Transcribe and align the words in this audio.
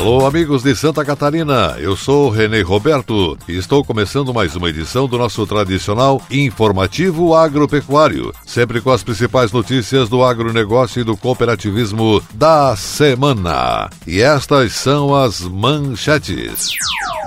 Alô, 0.00 0.26
amigos 0.26 0.62
de 0.62 0.74
Santa 0.74 1.04
Catarina, 1.04 1.76
eu 1.78 1.94
sou 1.94 2.30
Renê 2.30 2.62
Roberto 2.62 3.36
e 3.46 3.58
estou 3.58 3.84
começando 3.84 4.32
mais 4.32 4.56
uma 4.56 4.70
edição 4.70 5.06
do 5.06 5.18
nosso 5.18 5.46
tradicional 5.46 6.22
informativo 6.30 7.34
agropecuário, 7.34 8.32
sempre 8.46 8.80
com 8.80 8.90
as 8.90 9.02
principais 9.02 9.52
notícias 9.52 10.08
do 10.08 10.24
agronegócio 10.24 11.02
e 11.02 11.04
do 11.04 11.18
cooperativismo 11.18 12.22
da 12.32 12.74
semana. 12.76 13.90
E 14.06 14.22
estas 14.22 14.72
são 14.72 15.14
as 15.14 15.42
manchetes. 15.42 16.70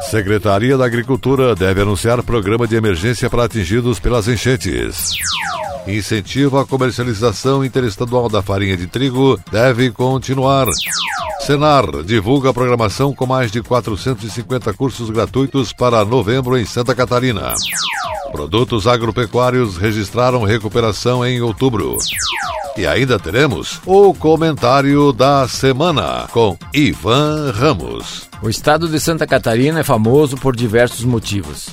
Secretaria 0.09 0.75
da 0.75 0.85
Agricultura 0.85 1.53
deve 1.53 1.81
anunciar 1.81 2.23
programa 2.23 2.67
de 2.67 2.75
emergência 2.75 3.29
para 3.29 3.43
atingidos 3.43 3.99
pelas 3.99 4.27
enchentes. 4.27 5.11
Incentivo 5.87 6.57
à 6.57 6.65
comercialização 6.65 7.63
interestadual 7.63 8.29
da 8.29 8.41
farinha 8.41 8.77
de 8.77 8.87
trigo 8.87 9.39
deve 9.51 9.91
continuar. 9.91 10.67
Senar 11.41 12.03
divulga 12.03 12.49
a 12.49 12.53
programação 12.53 13.13
com 13.13 13.25
mais 13.25 13.51
de 13.51 13.61
450 13.61 14.73
cursos 14.73 15.09
gratuitos 15.09 15.73
para 15.73 16.05
novembro 16.05 16.57
em 16.57 16.65
Santa 16.65 16.95
Catarina. 16.95 17.53
Produtos 18.31 18.87
agropecuários 18.87 19.77
registraram 19.77 20.43
recuperação 20.43 21.25
em 21.25 21.41
outubro. 21.41 21.97
E 22.75 22.87
ainda 22.87 23.19
teremos 23.19 23.79
o 23.85 24.13
comentário 24.13 25.11
da 25.11 25.47
semana 25.47 26.27
com 26.31 26.57
Ivan 26.73 27.51
Ramos. 27.51 28.27
O 28.41 28.49
estado 28.49 28.87
de 28.87 28.99
Santa 28.99 29.27
Catarina 29.27 29.81
é 29.81 29.83
famoso 29.83 30.37
por 30.37 30.55
diversos 30.55 31.05
motivos, 31.05 31.69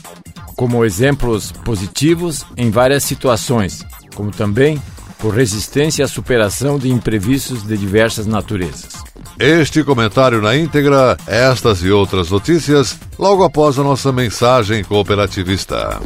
como 0.57 0.85
exemplos 0.85 1.53
positivos 1.65 2.45
em 2.57 2.71
várias 2.71 3.03
situações, 3.05 3.83
como 4.15 4.31
também 4.31 4.81
por 5.19 5.35
resistência 5.35 6.05
à 6.05 6.09
superação 6.09 6.79
de 6.79 6.89
imprevistos 6.89 7.63
de 7.63 7.77
diversas 7.77 8.27
naturezas. 8.27 8.95
Este 9.39 9.85
comentário 9.85 10.41
na 10.41 10.57
íntegra, 10.57 11.17
estas 11.27 11.83
e 11.83 11.91
outras 11.91 12.31
notícias, 12.31 12.99
logo 13.19 13.45
após 13.45 13.79
a 13.79 13.83
nossa 13.83 14.11
mensagem 14.13 14.83
cooperativista. 14.83 16.01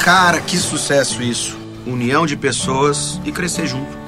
Cara, 0.00 0.40
que 0.40 0.56
sucesso 0.56 1.22
isso! 1.22 1.56
União 1.86 2.26
de 2.26 2.36
pessoas 2.36 3.20
e 3.24 3.32
crescer 3.32 3.66
junto. 3.66 4.07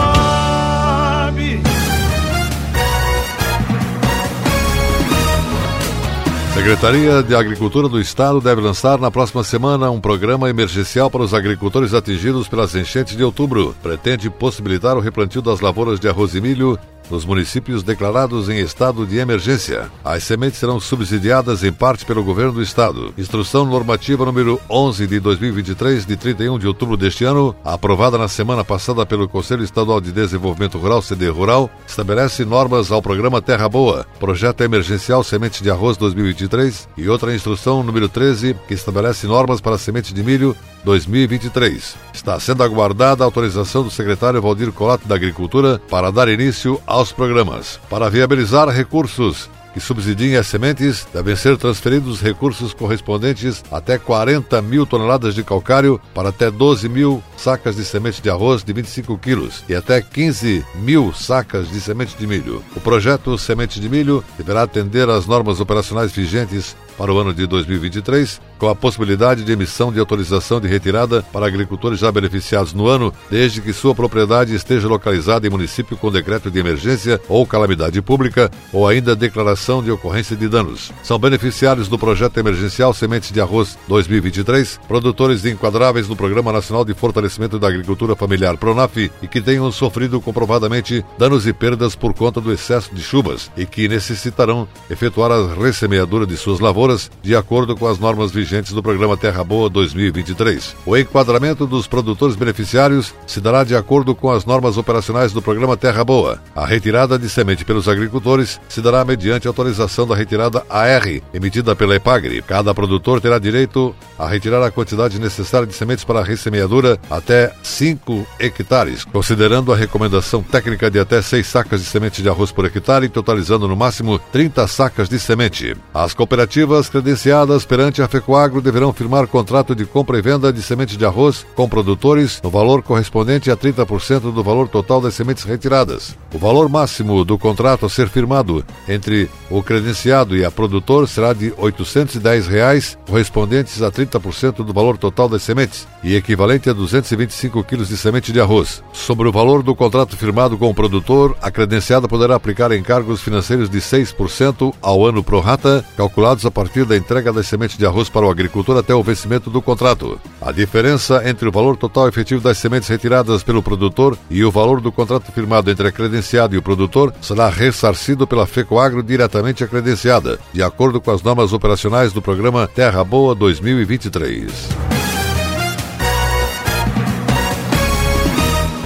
Secretaria 6.61 7.23
de 7.23 7.33
Agricultura 7.33 7.89
do 7.89 7.99
Estado 7.99 8.39
deve 8.39 8.61
lançar 8.61 8.99
na 8.99 9.09
próxima 9.09 9.43
semana 9.43 9.89
um 9.89 9.99
programa 9.99 10.47
emergencial 10.47 11.09
para 11.09 11.23
os 11.23 11.33
agricultores 11.33 11.91
atingidos 11.91 12.47
pelas 12.47 12.75
enchentes 12.75 13.17
de 13.17 13.23
outubro. 13.23 13.75
Pretende 13.81 14.29
possibilitar 14.29 14.95
o 14.95 14.99
replantio 14.99 15.41
das 15.41 15.59
lavouras 15.59 15.99
de 15.99 16.07
arroz 16.07 16.35
e 16.35 16.39
milho 16.39 16.77
nos 17.11 17.25
municípios 17.25 17.83
declarados 17.83 18.49
em 18.49 18.59
estado 18.59 19.05
de 19.05 19.17
emergência. 19.17 19.91
As 20.03 20.23
sementes 20.23 20.59
serão 20.59 20.79
subsidiadas 20.79 21.63
em 21.63 21.71
parte 21.71 22.05
pelo 22.05 22.23
governo 22.23 22.53
do 22.53 22.61
estado. 22.61 23.13
Instrução 23.17 23.65
normativa 23.65 24.25
número 24.25 24.59
11 24.69 25.05
de 25.05 25.19
2023, 25.19 26.05
de 26.05 26.15
31 26.15 26.57
de 26.57 26.67
outubro 26.67 26.95
deste 26.95 27.25
ano, 27.25 27.55
aprovada 27.63 28.17
na 28.17 28.27
semana 28.27 28.63
passada 28.63 29.05
pelo 29.05 29.27
Conselho 29.27 29.63
Estadual 29.63 29.99
de 29.99 30.11
Desenvolvimento 30.11 30.77
Rural, 30.77 31.01
CD 31.01 31.29
Rural, 31.29 31.69
estabelece 31.85 32.45
normas 32.45 32.91
ao 32.91 33.01
programa 33.01 33.41
Terra 33.41 33.67
Boa, 33.67 34.05
projeto 34.19 34.61
emergencial 34.61 35.23
Sementes 35.23 35.61
de 35.61 35.69
Arroz 35.69 35.97
2023 35.97 36.87
e 36.97 37.09
outra 37.09 37.35
instrução 37.35 37.83
número 37.83 38.07
13, 38.07 38.55
que 38.67 38.73
estabelece 38.73 39.27
normas 39.27 39.59
para 39.59 39.77
sementes 39.77 40.13
de 40.13 40.23
milho 40.23 40.55
2023. 40.83 41.95
Está 42.13 42.39
sendo 42.39 42.63
aguardada 42.63 43.23
a 43.23 43.25
autorização 43.25 43.83
do 43.83 43.91
secretário 43.91 44.41
Valdir 44.41 44.71
Colato 44.71 45.07
da 45.07 45.15
Agricultura 45.15 45.79
para 45.89 46.11
dar 46.11 46.27
início 46.27 46.79
ao 46.85 47.00
aos 47.01 47.11
programas. 47.11 47.79
Para 47.89 48.09
viabilizar 48.09 48.69
recursos 48.69 49.49
que 49.73 49.79
subsidiem 49.79 50.35
as 50.35 50.47
sementes, 50.47 51.07
devem 51.13 51.35
ser 51.35 51.57
transferidos 51.57 52.21
recursos 52.21 52.73
correspondentes 52.73 53.63
até 53.71 53.97
40 53.97 54.61
mil 54.61 54.85
toneladas 54.85 55.33
de 55.33 55.43
calcário 55.43 55.99
para 56.13 56.29
até 56.29 56.51
12 56.51 56.89
mil 56.89 57.23
sacas 57.37 57.75
de 57.75 57.85
semente 57.85 58.21
de 58.21 58.29
arroz 58.29 58.63
de 58.63 58.73
25 58.73 59.17
quilos 59.17 59.63
e 59.67 59.73
até 59.73 60.01
15 60.01 60.63
mil 60.75 61.11
sacas 61.13 61.71
de 61.71 61.79
semente 61.79 62.15
de 62.17 62.27
milho. 62.27 62.63
O 62.75 62.79
projeto 62.79 63.37
Semente 63.37 63.79
de 63.79 63.89
Milho 63.89 64.23
deverá 64.37 64.63
atender 64.63 65.09
às 65.09 65.25
normas 65.25 65.59
operacionais 65.59 66.11
vigentes 66.11 66.75
para 66.97 67.11
o 67.11 67.17
ano 67.17 67.33
de 67.33 67.47
2023, 67.47 68.39
com 68.61 68.69
a 68.69 68.75
possibilidade 68.75 69.43
de 69.43 69.51
emissão 69.51 69.91
de 69.91 69.99
autorização 69.99 70.61
de 70.61 70.67
retirada 70.67 71.23
para 71.33 71.47
agricultores 71.47 71.97
já 71.97 72.11
beneficiados 72.11 72.75
no 72.75 72.85
ano, 72.85 73.11
desde 73.27 73.59
que 73.59 73.73
sua 73.73 73.95
propriedade 73.95 74.53
esteja 74.53 74.87
localizada 74.87 75.47
em 75.47 75.49
município 75.49 75.97
com 75.97 76.11
decreto 76.11 76.51
de 76.51 76.59
emergência 76.59 77.19
ou 77.27 77.43
calamidade 77.43 77.99
pública 78.03 78.51
ou 78.71 78.87
ainda 78.87 79.15
declaração 79.15 79.81
de 79.81 79.89
ocorrência 79.89 80.35
de 80.35 80.47
danos. 80.47 80.91
São 81.01 81.17
beneficiários 81.17 81.87
do 81.87 81.97
projeto 81.97 82.37
emergencial 82.37 82.93
Sementes 82.93 83.31
de 83.31 83.41
Arroz 83.41 83.79
2023, 83.87 84.79
produtores 84.87 85.43
enquadráveis 85.43 86.07
no 86.07 86.15
Programa 86.15 86.53
Nacional 86.53 86.85
de 86.85 86.93
Fortalecimento 86.93 87.57
da 87.57 87.67
Agricultura 87.67 88.15
Familiar 88.15 88.57
Pronaf 88.57 88.95
e 88.95 89.27
que 89.27 89.41
tenham 89.41 89.71
sofrido 89.71 90.21
comprovadamente 90.21 91.03
danos 91.17 91.47
e 91.47 91.53
perdas 91.53 91.95
por 91.95 92.13
conta 92.13 92.39
do 92.39 92.53
excesso 92.53 92.93
de 92.93 93.01
chuvas 93.01 93.49
e 93.57 93.65
que 93.65 93.87
necessitarão 93.87 94.67
efetuar 94.87 95.31
a 95.31 95.51
ressemeadura 95.55 96.27
de 96.27 96.37
suas 96.37 96.59
lavouras 96.59 97.09
de 97.23 97.35
acordo 97.35 97.75
com 97.75 97.87
as 97.87 97.97
normas 97.97 98.29
vigentes 98.29 98.50
do 98.51 98.83
programa 98.83 99.15
Terra 99.15 99.45
Boa 99.45 99.69
2023. 99.69 100.75
O 100.85 100.97
enquadramento 100.97 101.65
dos 101.65 101.87
produtores 101.87 102.35
beneficiários 102.35 103.13
se 103.25 103.39
dará 103.39 103.63
de 103.63 103.73
acordo 103.73 104.13
com 104.13 104.29
as 104.29 104.43
normas 104.43 104.75
operacionais 104.77 105.31
do 105.31 105.41
programa 105.41 105.77
Terra 105.77 106.03
Boa. 106.03 106.37
A 106.53 106.65
retirada 106.65 107.17
de 107.17 107.29
semente 107.29 107.63
pelos 107.63 107.87
agricultores 107.87 108.59
se 108.67 108.81
dará 108.81 109.05
mediante 109.05 109.47
autorização 109.47 110.05
da 110.05 110.15
retirada 110.15 110.65
AR, 110.69 111.21
emitida 111.33 111.73
pela 111.77 111.95
EPAGRE. 111.95 112.41
Cada 112.41 112.73
produtor 112.73 113.21
terá 113.21 113.39
direito 113.39 113.95
a 114.19 114.27
retirar 114.27 114.61
a 114.61 114.69
quantidade 114.69 115.17
necessária 115.17 115.65
de 115.65 115.73
sementes 115.73 116.03
para 116.03 116.19
a 116.19 116.23
ressemeadura 116.23 116.99
até 117.09 117.53
5 117.63 118.27
hectares, 118.37 119.05
considerando 119.05 119.71
a 119.71 119.77
recomendação 119.77 120.43
técnica 120.43 120.91
de 120.91 120.99
até 120.99 121.21
6 121.21 121.47
sacas 121.47 121.79
de 121.79 121.87
semente 121.87 122.21
de 122.21 122.27
arroz 122.27 122.51
por 122.51 122.65
hectare, 122.65 123.07
totalizando 123.07 123.65
no 123.65 123.77
máximo 123.77 124.19
30 124.19 124.67
sacas 124.67 125.07
de 125.07 125.17
semente. 125.17 125.73
As 125.93 126.13
cooperativas 126.13 126.89
credenciadas 126.89 127.63
perante 127.63 128.01
a 128.01 128.09
FECOAGRO 128.41 128.61
deverão 128.61 128.91
firmar 128.91 129.27
contrato 129.27 129.75
de 129.75 129.85
compra 129.85 130.17
e 130.17 130.21
venda 130.21 130.51
de 130.51 130.63
sementes 130.63 130.97
de 130.97 131.05
arroz 131.05 131.45
com 131.55 131.69
produtores 131.69 132.41
no 132.43 132.49
valor 132.49 132.81
correspondente 132.81 133.51
a 133.51 133.57
30% 133.57 134.33
do 134.33 134.43
valor 134.43 134.67
total 134.67 134.99
das 134.99 135.13
sementes 135.13 135.43
retiradas. 135.43 136.15
O 136.33 136.39
valor 136.39 136.67
máximo 136.67 137.23
do 137.23 137.37
contrato 137.37 137.85
a 137.85 137.89
ser 137.89 138.09
firmado 138.09 138.65
entre 138.87 139.29
o 139.49 139.61
credenciado 139.61 140.35
e 140.35 140.43
a 140.43 140.49
produtor 140.49 141.07
será 141.07 141.33
de 141.33 141.53
810 141.55 142.47
reais, 142.47 142.97
correspondentes 143.07 143.81
a 143.83 143.91
30% 143.91 144.63
do 144.63 144.73
valor 144.73 144.97
total 144.97 145.29
das 145.29 145.43
sementes 145.43 145.87
e 146.03 146.15
equivalente 146.15 146.69
a 146.69 146.73
225 146.73 147.63
quilos 147.63 147.89
de 147.89 147.97
semente 147.97 148.31
de 148.31 148.41
arroz. 148.41 148.81
Sobre 148.91 149.27
o 149.27 149.31
valor 149.31 149.61
do 149.61 149.75
contrato 149.75 150.17
firmado 150.17 150.57
com 150.57 150.69
o 150.69 150.73
produtor, 150.73 151.37
a 151.41 151.51
credenciada 151.51 152.07
poderá 152.07 152.35
aplicar 152.35 152.71
encargos 152.71 153.21
financeiros 153.21 153.69
de 153.69 153.79
6% 153.79 154.73
ao 154.81 155.05
ano 155.05 155.23
pro 155.23 155.39
rata, 155.39 155.85
calculados 155.95 156.45
a 156.45 156.49
partir 156.49 156.85
da 156.85 156.97
entrega 156.97 157.31
das 157.31 157.45
sementes 157.45 157.77
de 157.77 157.85
arroz 157.85 158.09
para 158.09 158.25
o 158.25 158.30
agricultor 158.31 158.77
até 158.77 158.93
o 158.95 159.03
vencimento 159.03 159.49
do 159.49 159.61
contrato. 159.61 160.19
A 160.41 160.51
diferença 160.51 161.21
entre 161.29 161.47
o 161.47 161.51
valor 161.51 161.77
total 161.77 162.07
efetivo 162.07 162.41
das 162.41 162.57
sementes 162.57 162.89
retiradas 162.89 163.43
pelo 163.43 163.61
produtor 163.61 164.17
e 164.29 164.43
o 164.43 164.51
valor 164.51 164.81
do 164.81 164.91
contrato 164.91 165.31
firmado 165.31 165.69
entre 165.69 165.87
a 165.87 165.91
credenciada 165.91 166.55
e 166.55 166.57
o 166.57 166.61
produtor 166.61 167.13
será 167.21 167.49
ressarcido 167.49 168.25
pela 168.25 168.47
FECOAGRO 168.47 169.03
diretamente 169.03 169.63
à 169.63 169.67
credenciada, 169.67 170.39
de 170.53 170.63
acordo 170.63 170.99
com 170.99 171.11
as 171.11 171.21
normas 171.21 171.53
operacionais 171.53 172.13
do 172.13 172.21
programa 172.21 172.67
Terra 172.67 173.03
Boa 173.03 173.35
2023. 173.35 175.10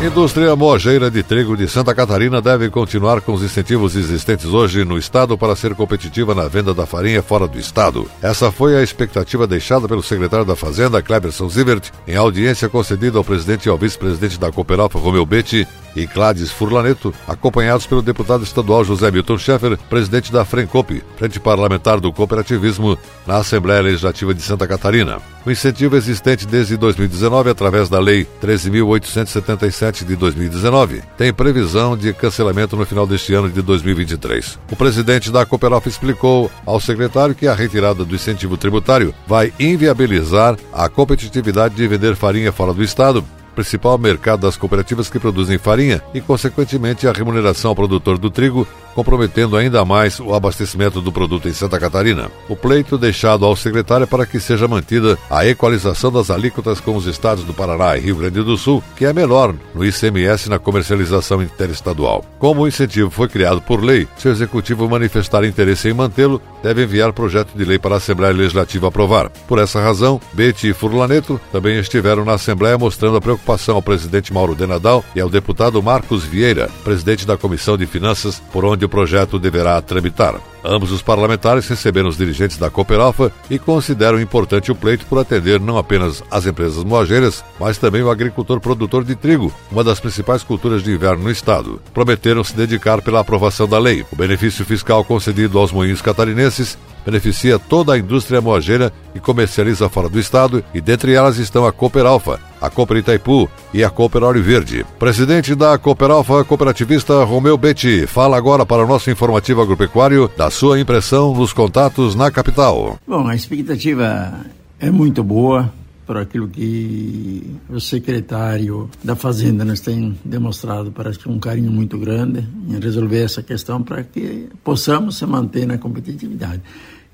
Indústria 0.06 0.56
moageira 0.56 1.10
de 1.10 1.24
trigo 1.24 1.58
de 1.58 1.68
Santa 1.68 1.96
Catarina 1.96 2.40
deve 2.40 2.70
continuar 2.70 3.22
com 3.22 3.34
os 3.34 3.42
incentivos 3.42 3.96
existentes 3.96 4.46
hoje 4.46 4.86
no 4.86 5.00
estado 5.00 5.36
para 5.36 5.56
ser 5.56 5.74
competitiva 5.74 6.36
na 6.36 6.48
venda 6.48 6.76
da 6.76 6.86
farinha 6.86 7.24
fora 7.24 7.48
do 7.48 7.58
estado. 7.58 8.08
Essa 8.22 8.52
foi 8.52 8.78
a 8.78 8.84
expectativa 8.84 9.48
deixada 9.48 9.88
pelo 9.88 10.04
secretário 10.04 10.46
da 10.46 10.56
Fazenda, 10.56 11.02
Kleberson 11.02 11.50
Zivert, 11.50 11.90
em 12.08 12.16
audiência 12.16 12.70
concedida 12.70 13.18
ao 13.18 13.24
presidente 13.24 13.66
e 13.66 13.70
ao 13.70 13.80
vice-presidente 13.80 14.40
da 14.40 14.52
Cooperalfa, 14.52 15.00
Romeu 15.00 15.26
Betti, 15.26 15.68
e 15.96 16.06
Gladys 16.06 16.52
Furlaneto, 16.52 17.14
acompanhados 17.28 17.88
pelo 17.88 18.02
deputado 18.02 18.44
estadual 18.44 18.84
José 18.84 19.10
Milton 19.10 19.38
Schaeffer, 19.38 19.78
presidente 19.90 20.32
da 20.32 20.44
FRENCOP, 20.44 21.02
Frente 21.18 21.40
Parlamentar 21.40 22.00
do 22.00 22.12
Cooperativismo, 22.12 22.98
na 23.26 23.38
Assembleia 23.38 23.82
Legislativa 23.82 24.34
de 24.34 24.42
Santa 24.42 24.68
Catarina. 24.68 25.20
O 25.46 25.52
incentivo 25.52 25.96
existente 25.96 26.46
desde 26.46 26.76
2019, 26.76 27.50
através 27.50 27.88
da 27.88 28.00
Lei 28.00 28.28
13.877 28.42 29.95
de 30.04 30.16
2019, 30.16 31.04
tem 31.18 31.32
previsão 31.32 31.96
de 31.96 32.12
cancelamento 32.12 32.76
no 32.76 32.86
final 32.86 33.06
deste 33.06 33.34
ano 33.34 33.50
de 33.50 33.62
2023. 33.62 34.60
O 34.72 34.76
presidente 34.76 35.32
da 35.32 35.46
Cooperalf 35.46 35.86
explicou 35.86 36.52
ao 36.66 36.80
secretário 36.80 37.36
que 37.36 37.48
a 37.48 37.54
retirada 37.54 38.04
do 38.04 38.16
incentivo 38.16 38.58
tributário 38.58 39.14
vai 39.28 39.54
inviabilizar 39.60 40.58
a 40.74 40.90
competitividade 40.90 41.76
de 41.76 41.88
vender 41.88 42.16
farinha 42.16 42.52
fora 42.52 42.74
do 42.74 42.84
Estado, 42.84 43.24
principal 43.56 43.98
mercado 43.98 44.42
das 44.42 44.58
cooperativas 44.58 45.10
que 45.10 45.20
produzem 45.20 45.58
farinha 45.58 46.02
e, 46.14 46.22
consequentemente, 46.22 47.08
a 47.08 47.12
remuneração 47.12 47.70
ao 47.70 47.76
produtor 47.76 48.18
do 48.18 48.30
trigo 48.30 48.68
comprometendo 48.96 49.58
ainda 49.58 49.84
mais 49.84 50.20
o 50.22 50.34
abastecimento 50.34 51.02
do 51.02 51.12
produto 51.12 51.50
em 51.50 51.54
Santa 51.54 51.78
Catarina. 51.78 52.32
O 52.48 52.56
pleito 52.56 52.98
deixado 52.98 53.46
ao 53.46 53.56
secretário 53.56 54.06
é 54.06 54.08
para 54.08 54.26
que 54.26 54.40
seja 54.40 54.70
mantida 54.70 55.20
a 55.30 55.46
equalização 55.46 56.12
das 56.12 56.32
alíquotas 56.32 56.80
com 56.80 56.96
os 56.96 57.06
estados 57.06 57.44
do 57.44 57.54
Paraná 57.54 57.98
e 57.98 58.00
Rio 58.00 58.16
Grande 58.16 58.42
do 58.42 58.58
Sul, 58.58 58.82
que 58.96 59.06
é 59.06 59.12
menor 59.12 59.54
no 59.74 59.86
ICMS 59.86 60.50
na 60.50 60.58
comercialização 60.58 61.44
interestadual. 61.44 62.24
Como 62.40 62.62
o 62.62 62.68
incentivo 62.68 63.12
foi 63.12 63.28
criado 63.28 63.62
por 63.62 63.84
lei, 63.84 64.08
se 64.18 64.30
o 64.30 64.32
executivo 64.32 64.90
manifestar 64.90 65.44
interesse 65.44 65.90
em 65.90 65.94
mantê-lo, 65.94 66.42
deve 66.64 66.84
enviar 66.84 67.12
projeto 67.12 67.50
de 67.54 67.66
lei 67.66 67.78
para 67.78 67.96
a 67.96 67.98
Assembleia 67.98 68.34
Legislativa 68.34 68.88
aprovar. 68.88 69.30
Por 69.48 69.60
essa 69.60 69.82
razão, 69.82 70.22
Betty 70.32 70.70
e 70.70 70.74
Furlaneto 70.74 71.40
também 71.52 71.78
estiveram 71.78 72.24
na 72.24 72.34
Assembleia 72.34 72.78
mostrando 72.78 73.18
a 73.18 73.22
preocupação 73.22 73.45
ao 73.72 73.82
presidente 73.82 74.34
Mauro 74.34 74.56
Denadal 74.56 75.04
e 75.16 75.22
ao 75.22 75.30
deputado 75.30 75.82
Marcos 75.82 76.24
Vieira, 76.24 76.70
presidente 76.84 77.28
da 77.28 77.38
Comissão 77.38 77.78
de 77.78 77.86
Finanças, 77.86 78.42
por 78.52 78.66
onde 78.66 78.84
o 78.84 78.90
projeto 78.90 79.38
deverá 79.38 79.80
tramitar. 79.82 80.36
Ambos 80.64 80.92
os 80.92 81.04
parlamentares 81.04 81.68
receberam 81.68 82.10
os 82.10 82.18
dirigentes 82.18 82.58
da 82.58 82.72
Cooperalfa 82.72 83.32
e 83.52 83.60
consideram 83.60 84.20
importante 84.20 84.72
o 84.72 84.76
pleito 84.76 85.06
por 85.06 85.20
atender 85.20 85.60
não 85.60 85.78
apenas 85.78 86.24
as 86.32 86.48
empresas 86.48 86.84
moageiras, 86.84 87.44
mas 87.60 87.78
também 87.78 88.02
o 88.02 88.10
agricultor 88.10 88.60
produtor 88.60 89.04
de 89.04 89.16
trigo, 89.16 89.54
uma 89.72 89.84
das 89.84 90.00
principais 90.00 90.42
culturas 90.42 90.82
de 90.82 90.92
inverno 90.92 91.26
no 91.26 91.32
estado. 91.32 91.80
Prometeram 91.94 92.44
se 92.44 92.56
dedicar 92.56 93.00
pela 93.04 93.20
aprovação 93.20 93.68
da 93.68 93.78
lei. 93.78 94.04
O 94.12 94.16
benefício 94.16 94.66
fiscal 94.66 95.04
concedido 95.04 95.60
aos 95.60 95.72
moinhos 95.72 96.02
catarinenses 96.02 96.78
beneficia 97.06 97.60
toda 97.60 97.94
a 97.94 97.98
indústria 98.00 98.42
moageira 98.42 98.92
e 99.14 99.20
comercializa 99.20 99.88
fora 99.88 100.10
do 100.10 100.20
estado, 100.20 100.64
e 100.74 100.82
dentre 100.82 101.14
elas 101.14 101.38
estão 101.38 101.66
a 101.66 101.72
Cooper 101.72 102.06
Alfa, 102.06 102.40
a 102.66 102.70
Cooper 102.70 102.98
Itaipu 102.98 103.50
e 103.74 103.84
a 103.84 103.90
Cooper 103.90 104.24
Ouro 104.24 104.42
Verde. 104.42 104.86
Presidente 104.98 105.54
da 105.56 105.78
Cooper 105.78 106.12
Alfa 106.12 106.44
cooperativista 106.44 107.24
Romeu 107.24 107.58
Betti 107.58 108.08
fala 108.08 108.38
agora 108.38 108.66
para 108.66 108.84
o 108.84 108.88
nosso 108.88 109.10
informativo 109.12 109.62
agropecuário 109.62 110.30
da 110.36 110.50
sua 110.50 110.80
impressão 110.80 111.34
nos 111.34 111.54
contatos 111.54 112.16
na 112.16 112.32
capital. 112.32 112.98
Bom, 113.08 113.28
a 113.28 113.36
expectativa 113.36 114.34
é 114.80 114.90
muito 114.90 115.24
boa 115.24 115.72
por 116.06 116.18
aquilo 116.18 116.48
que 116.48 117.56
o 117.68 117.80
secretário 117.80 118.90
da 119.04 119.16
Fazenda 119.16 119.66
nos 119.66 119.80
tem 119.80 120.16
demonstrado, 120.24 120.92
parece 120.92 121.18
que 121.18 121.28
um 121.28 121.40
carinho 121.40 121.72
muito 121.72 121.98
grande 121.98 122.48
em 122.70 122.80
resolver 122.80 123.24
essa 123.24 123.42
questão 123.42 123.82
para 123.82 124.04
que 124.04 124.48
possamos 124.64 125.18
se 125.18 125.26
manter 125.26 125.66
na 125.66 125.78
competitividade. 125.78 126.62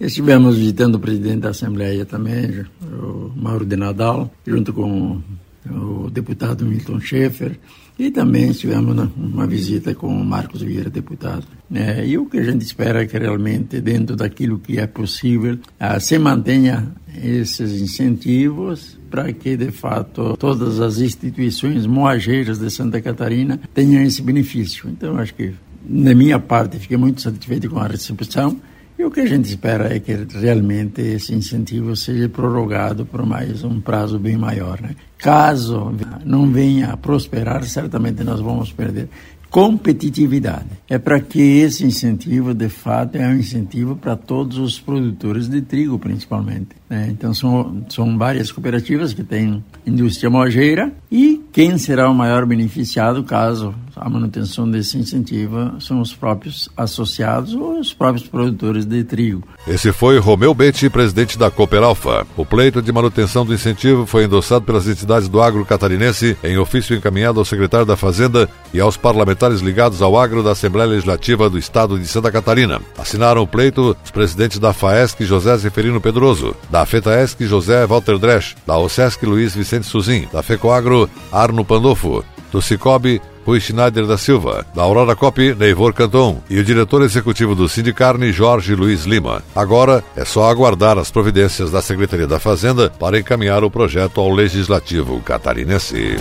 Estivemos 0.01 0.57
visitando 0.57 0.95
o 0.95 0.99
presidente 0.99 1.41
da 1.41 1.49
Assembleia 1.49 2.03
também, 2.03 2.65
o 2.81 3.31
Mauro 3.35 3.63
de 3.63 3.75
Nadal, 3.75 4.33
junto 4.47 4.73
com 4.73 5.21
o 5.69 6.09
deputado 6.09 6.65
Milton 6.65 6.99
Schaefer, 6.99 7.59
e 7.99 8.09
também 8.09 8.51
tivemos 8.51 8.97
uma 9.15 9.45
visita 9.45 9.93
com 9.93 10.07
o 10.07 10.25
Marcos 10.25 10.63
Vieira, 10.63 10.89
deputado. 10.89 11.45
É, 11.71 12.03
e 12.03 12.17
o 12.17 12.25
que 12.25 12.39
a 12.39 12.43
gente 12.43 12.63
espera 12.63 13.03
é 13.03 13.05
que 13.05 13.15
realmente, 13.15 13.79
dentro 13.79 14.15
daquilo 14.15 14.57
que 14.57 14.79
é 14.79 14.87
possível, 14.87 15.59
ah, 15.79 15.99
se 15.99 16.17
mantenha 16.17 16.91
esses 17.23 17.79
incentivos 17.79 18.97
para 19.07 19.31
que, 19.31 19.55
de 19.55 19.69
fato, 19.69 20.35
todas 20.35 20.79
as 20.79 20.97
instituições 20.97 21.85
moageiras 21.85 22.57
de 22.57 22.71
Santa 22.71 22.99
Catarina 22.99 23.59
tenham 23.71 24.01
esse 24.01 24.23
benefício. 24.23 24.89
Então, 24.89 25.15
acho 25.17 25.35
que, 25.35 25.53
da 25.87 26.15
minha 26.15 26.39
parte, 26.39 26.79
fiquei 26.79 26.97
muito 26.97 27.21
satisfeito 27.21 27.69
com 27.69 27.77
a 27.77 27.85
recepção 27.85 28.59
e 29.01 29.03
o 29.03 29.09
que 29.09 29.21
a 29.21 29.25
gente 29.25 29.45
espera 29.45 29.95
é 29.95 29.99
que 29.99 30.13
realmente 30.13 31.01
esse 31.01 31.33
incentivo 31.33 31.95
seja 31.95 32.29
prorrogado 32.29 33.03
por 33.03 33.25
mais 33.25 33.63
um 33.63 33.81
prazo 33.81 34.19
bem 34.19 34.37
maior. 34.37 34.79
Né? 34.79 34.95
Caso 35.17 35.91
não 36.23 36.51
venha 36.51 36.89
a 36.91 36.97
prosperar, 36.97 37.63
certamente 37.63 38.23
nós 38.23 38.39
vamos 38.39 38.71
perder 38.71 39.09
competitividade. 39.49 40.67
É 40.87 40.99
para 40.99 41.19
que 41.19 41.41
esse 41.41 41.83
incentivo, 41.83 42.53
de 42.53 42.69
fato, 42.69 43.15
é 43.15 43.27
um 43.27 43.37
incentivo 43.37 43.95
para 43.95 44.15
todos 44.15 44.59
os 44.59 44.79
produtores 44.79 45.49
de 45.49 45.61
trigo, 45.61 45.97
principalmente. 45.97 46.69
Né? 46.91 47.07
Então, 47.09 47.33
são, 47.33 47.85
são 47.87 48.17
várias 48.17 48.51
cooperativas 48.51 49.13
que 49.13 49.23
têm 49.23 49.63
indústria 49.87 50.29
mojeira 50.29 50.91
e 51.09 51.41
quem 51.53 51.77
será 51.77 52.09
o 52.09 52.13
maior 52.13 52.45
beneficiado 52.45 53.23
caso 53.23 53.73
a 53.95 54.09
manutenção 54.09 54.69
desse 54.69 54.97
incentivo 54.97 55.79
são 55.79 56.01
os 56.01 56.13
próprios 56.13 56.69
associados 56.75 57.53
ou 57.53 57.79
os 57.79 57.93
próprios 57.93 58.27
produtores 58.27 58.85
de 58.85 59.03
trigo. 59.03 59.43
Esse 59.67 59.91
foi 59.91 60.17
Romeu 60.17 60.53
Betti, 60.53 60.89
presidente 60.89 61.37
da 61.37 61.51
Cooperalfa. 61.51 62.25
O 62.35 62.45
pleito 62.45 62.81
de 62.81 62.91
manutenção 62.91 63.45
do 63.45 63.53
incentivo 63.53 64.05
foi 64.05 64.25
endossado 64.25 64.65
pelas 64.65 64.87
entidades 64.87 65.29
do 65.29 65.41
agro 65.41 65.65
catarinense 65.65 66.35
em 66.43 66.57
ofício 66.57 66.95
encaminhado 66.95 67.39
ao 67.39 67.45
secretário 67.45 67.85
da 67.85 67.95
Fazenda 67.95 68.49
e 68.73 68.79
aos 68.79 68.97
parlamentares 68.97 69.61
ligados 69.61 70.01
ao 70.01 70.17
agro 70.17 70.43
da 70.43 70.51
Assembleia 70.51 70.89
Legislativa 70.89 71.49
do 71.49 71.57
Estado 71.57 71.99
de 71.99 72.07
Santa 72.07 72.31
Catarina. 72.31 72.81
Assinaram 72.97 73.43
o 73.43 73.47
pleito 73.47 73.95
os 74.03 74.11
presidentes 74.11 74.59
da 74.59 74.73
FAESC 74.73 75.23
José 75.23 75.55
Zeferino 75.57 76.01
Pedroso, 76.01 76.55
da 76.69 76.80
FETAESC 76.85 77.41
José 77.41 77.85
Walter 77.85 78.17
Dresch, 78.17 78.55
da 78.65 78.77
OSESC 78.77 79.23
Luiz 79.23 79.55
Vicente 79.55 79.87
Suzin, 79.87 80.27
da 80.31 80.41
FECOAGRO 80.41 81.09
Arno 81.31 81.63
Pandolfo, 81.65 82.23
do 82.51 82.61
Cicobi 82.61 83.21
Rui 83.45 83.59
Schneider 83.59 84.05
da 84.05 84.17
Silva, 84.17 84.65
da 84.73 84.83
Aurora 84.83 85.15
Cop, 85.15 85.55
Neivor 85.55 85.93
Canton 85.93 86.41
e 86.49 86.59
o 86.59 86.63
diretor 86.63 87.01
executivo 87.01 87.55
do 87.55 87.67
Sindicarne, 87.67 88.31
Jorge 88.31 88.75
Luiz 88.75 89.05
Lima. 89.05 89.43
Agora 89.55 90.03
é 90.15 90.23
só 90.23 90.49
aguardar 90.49 90.97
as 90.97 91.09
providências 91.09 91.71
da 91.71 91.81
Secretaria 91.81 92.27
da 92.27 92.39
Fazenda 92.39 92.89
para 92.89 93.19
encaminhar 93.19 93.63
o 93.63 93.71
projeto 93.71 94.21
ao 94.21 94.31
Legislativo 94.31 95.19
catarinense. 95.21 96.17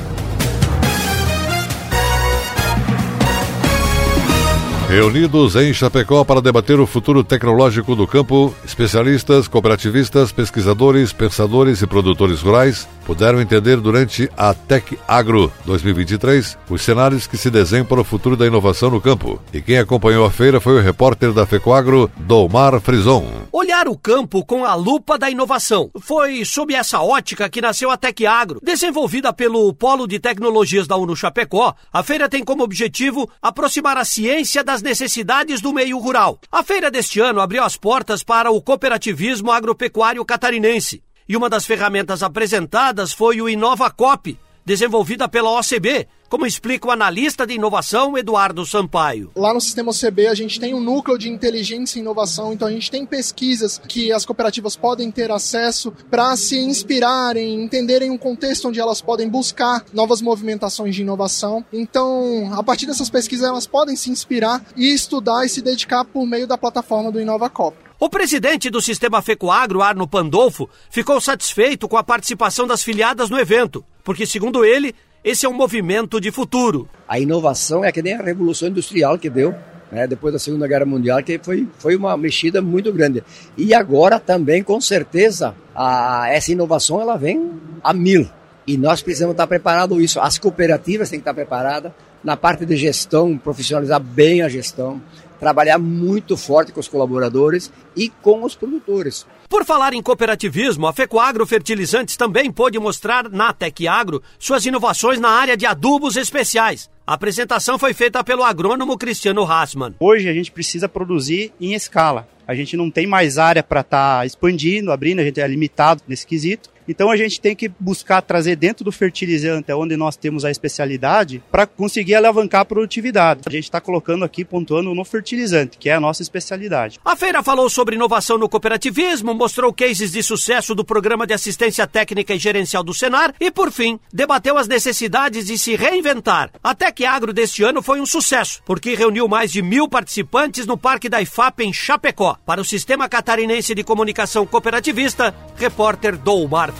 Reunidos 4.91 5.55
em 5.55 5.73
Chapecó 5.73 6.25
para 6.25 6.43
debater 6.43 6.81
o 6.81 6.87
futuro 6.87 7.23
tecnológico 7.23 7.95
do 7.95 8.09
campo, 8.09 8.53
especialistas, 8.65 9.47
cooperativistas, 9.47 10.33
pesquisadores, 10.33 11.13
pensadores 11.13 11.81
e 11.81 11.87
produtores 11.87 12.41
rurais 12.41 12.89
puderam 13.11 13.41
entender 13.41 13.79
durante 13.79 14.31
a 14.37 14.55
Tec 14.55 14.97
Agro 15.09 15.53
2023 15.65 16.57
os 16.71 16.81
cenários 16.81 17.27
que 17.27 17.37
se 17.37 17.51
desenham 17.51 17.85
para 17.85 18.01
o 18.01 18.05
futuro 18.05 18.37
da 18.37 18.47
inovação 18.47 18.89
no 18.89 19.01
campo. 19.01 19.43
E 19.53 19.61
quem 19.61 19.79
acompanhou 19.79 20.25
a 20.25 20.31
feira 20.31 20.61
foi 20.61 20.79
o 20.79 20.81
repórter 20.81 21.33
da 21.33 21.45
FECOAGro, 21.45 22.09
Domar 22.19 22.81
Frison. 22.81 23.27
Olhar 23.51 23.89
o 23.89 23.99
campo 23.99 24.45
com 24.45 24.65
a 24.65 24.77
lupa 24.77 25.19
da 25.19 25.29
inovação. 25.29 25.91
Foi 26.01 26.45
sob 26.45 26.73
essa 26.73 27.01
ótica 27.01 27.49
que 27.49 27.61
nasceu 27.61 27.91
a 27.91 27.97
Tec 27.97 28.25
Agro. 28.25 28.61
Desenvolvida 28.63 29.33
pelo 29.33 29.75
Polo 29.75 30.07
de 30.07 30.21
Tecnologias 30.21 30.87
da 30.87 30.97
UNO 30.97 31.17
Chapecó, 31.17 31.75
a 31.93 32.05
feira 32.05 32.29
tem 32.29 32.45
como 32.45 32.63
objetivo 32.63 33.29
aproximar 33.43 33.97
a 33.97 34.05
ciência 34.05 34.63
das 34.63 34.80
necessidades 34.83 35.61
do 35.61 35.73
meio 35.73 35.99
rural. 35.99 36.39
A 36.51 36.63
feira 36.63 36.91
deste 36.91 37.21
ano 37.21 37.41
abriu 37.41 37.63
as 37.63 37.77
portas 37.77 38.23
para 38.23 38.51
o 38.51 38.61
cooperativismo 38.61 39.51
agropecuário 39.51 40.25
catarinense. 40.25 41.03
E 41.29 41.37
uma 41.37 41.49
das 41.49 41.65
ferramentas 41.65 42.23
apresentadas 42.23 43.13
foi 43.13 43.41
o 43.41 43.49
InovaCop, 43.49 44.37
desenvolvida 44.71 45.29
pela 45.29 45.59
OCB, 45.59 46.07
como 46.29 46.47
explica 46.47 46.87
o 46.87 46.93
analista 46.93 47.45
de 47.45 47.55
inovação 47.55 48.17
Eduardo 48.17 48.65
Sampaio. 48.65 49.33
Lá 49.35 49.53
no 49.53 49.61
sistema 49.61 49.91
OCB 49.91 50.29
a 50.29 50.35
gente 50.35 50.61
tem 50.61 50.73
um 50.73 50.81
núcleo 50.81 51.19
de 51.19 51.29
inteligência 51.29 51.99
e 51.99 52.03
inovação, 52.03 52.53
então 52.53 52.69
a 52.69 52.71
gente 52.71 52.89
tem 52.89 53.05
pesquisas 53.05 53.79
que 53.89 54.13
as 54.13 54.25
cooperativas 54.25 54.77
podem 54.77 55.11
ter 55.11 55.29
acesso 55.33 55.93
para 56.09 56.37
se 56.37 56.57
inspirarem, 56.57 57.65
entenderem 57.65 58.13
um 58.13 58.17
contexto 58.17 58.69
onde 58.69 58.79
elas 58.79 59.03
podem 59.03 59.29
buscar 59.29 59.85
novas 59.93 60.23
movimentações 60.23 60.95
de 60.95 61.03
inovação. 61.03 61.65
Então, 61.73 62.53
a 62.55 62.63
partir 62.63 62.87
dessas 62.87 63.11
pesquisas 63.11 63.49
elas 63.49 63.67
podem 63.67 63.97
se 63.97 64.09
inspirar 64.09 64.65
e 64.77 64.95
estudar 64.95 65.45
e 65.45 65.49
se 65.49 65.61
dedicar 65.61 66.05
por 66.05 66.25
meio 66.25 66.47
da 66.47 66.57
plataforma 66.57 67.11
do 67.11 67.21
InovaCop. 67.21 67.90
O 68.01 68.09
presidente 68.09 68.71
do 68.71 68.81
Sistema 68.81 69.21
Fecoagro, 69.21 69.83
Arno 69.83 70.09
Pandolfo, 70.09 70.71
ficou 70.89 71.21
satisfeito 71.21 71.87
com 71.87 71.99
a 71.99 72.03
participação 72.03 72.67
das 72.67 72.83
filiadas 72.83 73.29
no 73.29 73.39
evento, 73.39 73.85
porque, 74.03 74.25
segundo 74.25 74.65
ele, 74.65 74.95
esse 75.23 75.45
é 75.45 75.49
um 75.51 75.53
movimento 75.53 76.19
de 76.19 76.31
futuro. 76.31 76.89
A 77.07 77.21
inovação 77.21 77.85
é 77.85 77.93
que 77.93 78.01
nem 78.01 78.15
a 78.15 78.23
revolução 78.23 78.71
industrial 78.71 79.19
que 79.19 79.29
deu 79.29 79.55
né, 79.93 80.07
depois 80.07 80.33
da 80.33 80.39
Segunda 80.39 80.67
Guerra 80.67 80.87
Mundial, 80.87 81.23
que 81.23 81.39
foi, 81.43 81.69
foi 81.79 81.95
uma 81.95 82.17
mexida 82.17 82.63
muito 82.63 82.91
grande. 82.91 83.23
E 83.55 83.75
agora 83.75 84.19
também, 84.19 84.63
com 84.63 84.81
certeza, 84.81 85.55
a, 85.75 86.25
essa 86.31 86.53
inovação 86.53 87.03
ela 87.03 87.19
vem 87.19 87.51
a 87.85 87.93
mil. 87.93 88.27
E 88.67 88.79
nós 88.79 89.03
precisamos 89.03 89.35
estar 89.35 89.47
preparados 89.47 90.03
isso. 90.03 90.19
As 90.21 90.39
cooperativas 90.39 91.11
têm 91.11 91.19
que 91.19 91.23
estar 91.23 91.35
preparadas 91.35 91.93
na 92.25 92.35
parte 92.35 92.65
de 92.65 92.77
gestão, 92.77 93.37
profissionalizar 93.37 94.01
bem 94.01 94.41
a 94.41 94.49
gestão, 94.49 95.03
trabalhar 95.41 95.79
muito 95.79 96.37
forte 96.37 96.71
com 96.71 96.79
os 96.79 96.87
colaboradores 96.87 97.73
e 97.97 98.11
com 98.23 98.45
os 98.45 98.55
produtores. 98.55 99.27
Por 99.49 99.65
falar 99.65 99.95
em 99.95 100.03
cooperativismo, 100.03 100.87
a 100.87 100.93
Fecoagro 100.93 101.45
Fertilizantes 101.47 102.17
também 102.17 102.53
pôde 102.53 102.79
mostrar 102.79 103.29
na 103.29 103.53
Tec 103.53 103.81
Agro 103.89 104.23
suas 104.39 104.65
inovações 104.65 105.19
na 105.19 105.31
área 105.31 105.57
de 105.57 105.67
adubos 105.67 106.17
especiais. 106.17 106.89
A 107.05 107.15
apresentação 107.15 107.77
foi 107.77 107.93
feita 107.93 108.23
pelo 108.23 108.45
agrônomo 108.45 108.97
Cristiano 108.97 109.43
Hassmann. 109.43 109.97
Hoje 109.99 110.29
a 110.29 110.33
gente 110.33 110.53
precisa 110.53 110.89
produzir 110.89 111.53
em 111.61 111.75
escala. 111.75 112.29
A 112.47 112.55
gente 112.55 112.77
não 112.77 112.91
tem 112.91 113.07
mais 113.07 113.39
área 113.39 113.63
para 113.63 113.81
estar 113.81 114.19
tá 114.21 114.27
expandindo, 114.27 114.93
abrindo, 114.93 115.21
a 115.21 115.25
gente 115.25 115.41
é 115.41 115.49
limitado 115.49 116.03
nesse 116.07 116.27
quesito. 116.27 116.69
Então 116.91 117.09
a 117.09 117.17
gente 117.17 117.41
tem 117.41 117.55
que 117.55 117.71
buscar 117.79 118.21
trazer 118.21 118.57
dentro 118.57 118.85
do 118.85 118.91
fertilizante, 118.91 119.73
onde 119.73 119.97
nós 119.97 120.17
temos 120.17 120.45
a 120.45 120.51
especialidade, 120.51 121.41
para 121.49 121.65
conseguir 121.65 122.17
alavancar 122.17 122.63
a 122.63 122.65
produtividade. 122.65 123.43
A 123.47 123.51
gente 123.51 123.63
está 123.63 123.81
colocando 123.81 124.25
aqui, 124.25 124.45
pontuando 124.45 124.93
no 124.93 125.05
fertilizante, 125.05 125.79
que 125.79 125.89
é 125.89 125.95
a 125.95 126.01
nossa 126.01 126.21
especialidade. 126.21 126.99
A 127.05 127.15
feira 127.15 127.45
falou 127.45 127.71
sobre 127.71 127.95
inovação 127.95 128.37
no 128.37 128.49
cooperativismo, 128.49 129.33
mostrou 129.33 129.73
cases 129.73 130.11
de 130.11 130.21
sucesso 130.21 130.75
do 130.75 130.85
Programa 130.85 131.29
de 131.29 131.33
Assistência 131.33 131.87
Técnica 131.87 132.35
e 132.35 132.39
Gerencial 132.41 132.83
do 132.83 132.93
Senar 132.93 133.37
e, 133.39 133.53
por 133.53 133.71
fim, 133.71 134.01
debateu 134.13 134.59
as 134.59 134.67
necessidades 134.67 135.47
de 135.47 135.57
se 135.57 135.77
reinventar. 135.77 136.51
Até 136.61 136.91
que 136.91 137.05
Agro 137.05 137.33
deste 137.33 137.63
ano 137.63 137.83
foi 137.83 138.01
um 138.01 138.07
sucesso, 138.07 138.63
porque 138.67 138.97
reuniu 138.97 139.29
mais 139.29 139.53
de 139.53 139.63
mil 139.63 139.89
participantes 139.89 140.67
no 140.67 140.77
Parque 140.77 141.09
da 141.09 141.23
IFAP 141.23 141.61
em 141.61 141.73
Chapecó. 141.73 142.37
Para 142.45 142.61
o 142.61 142.65
Sistema 142.65 143.09
Catarinense 143.09 143.77
de 143.77 143.85
Comunicação 143.85 144.45
Cooperativista, 144.45 145.33
repórter 145.57 146.17
Doumar 146.17 146.80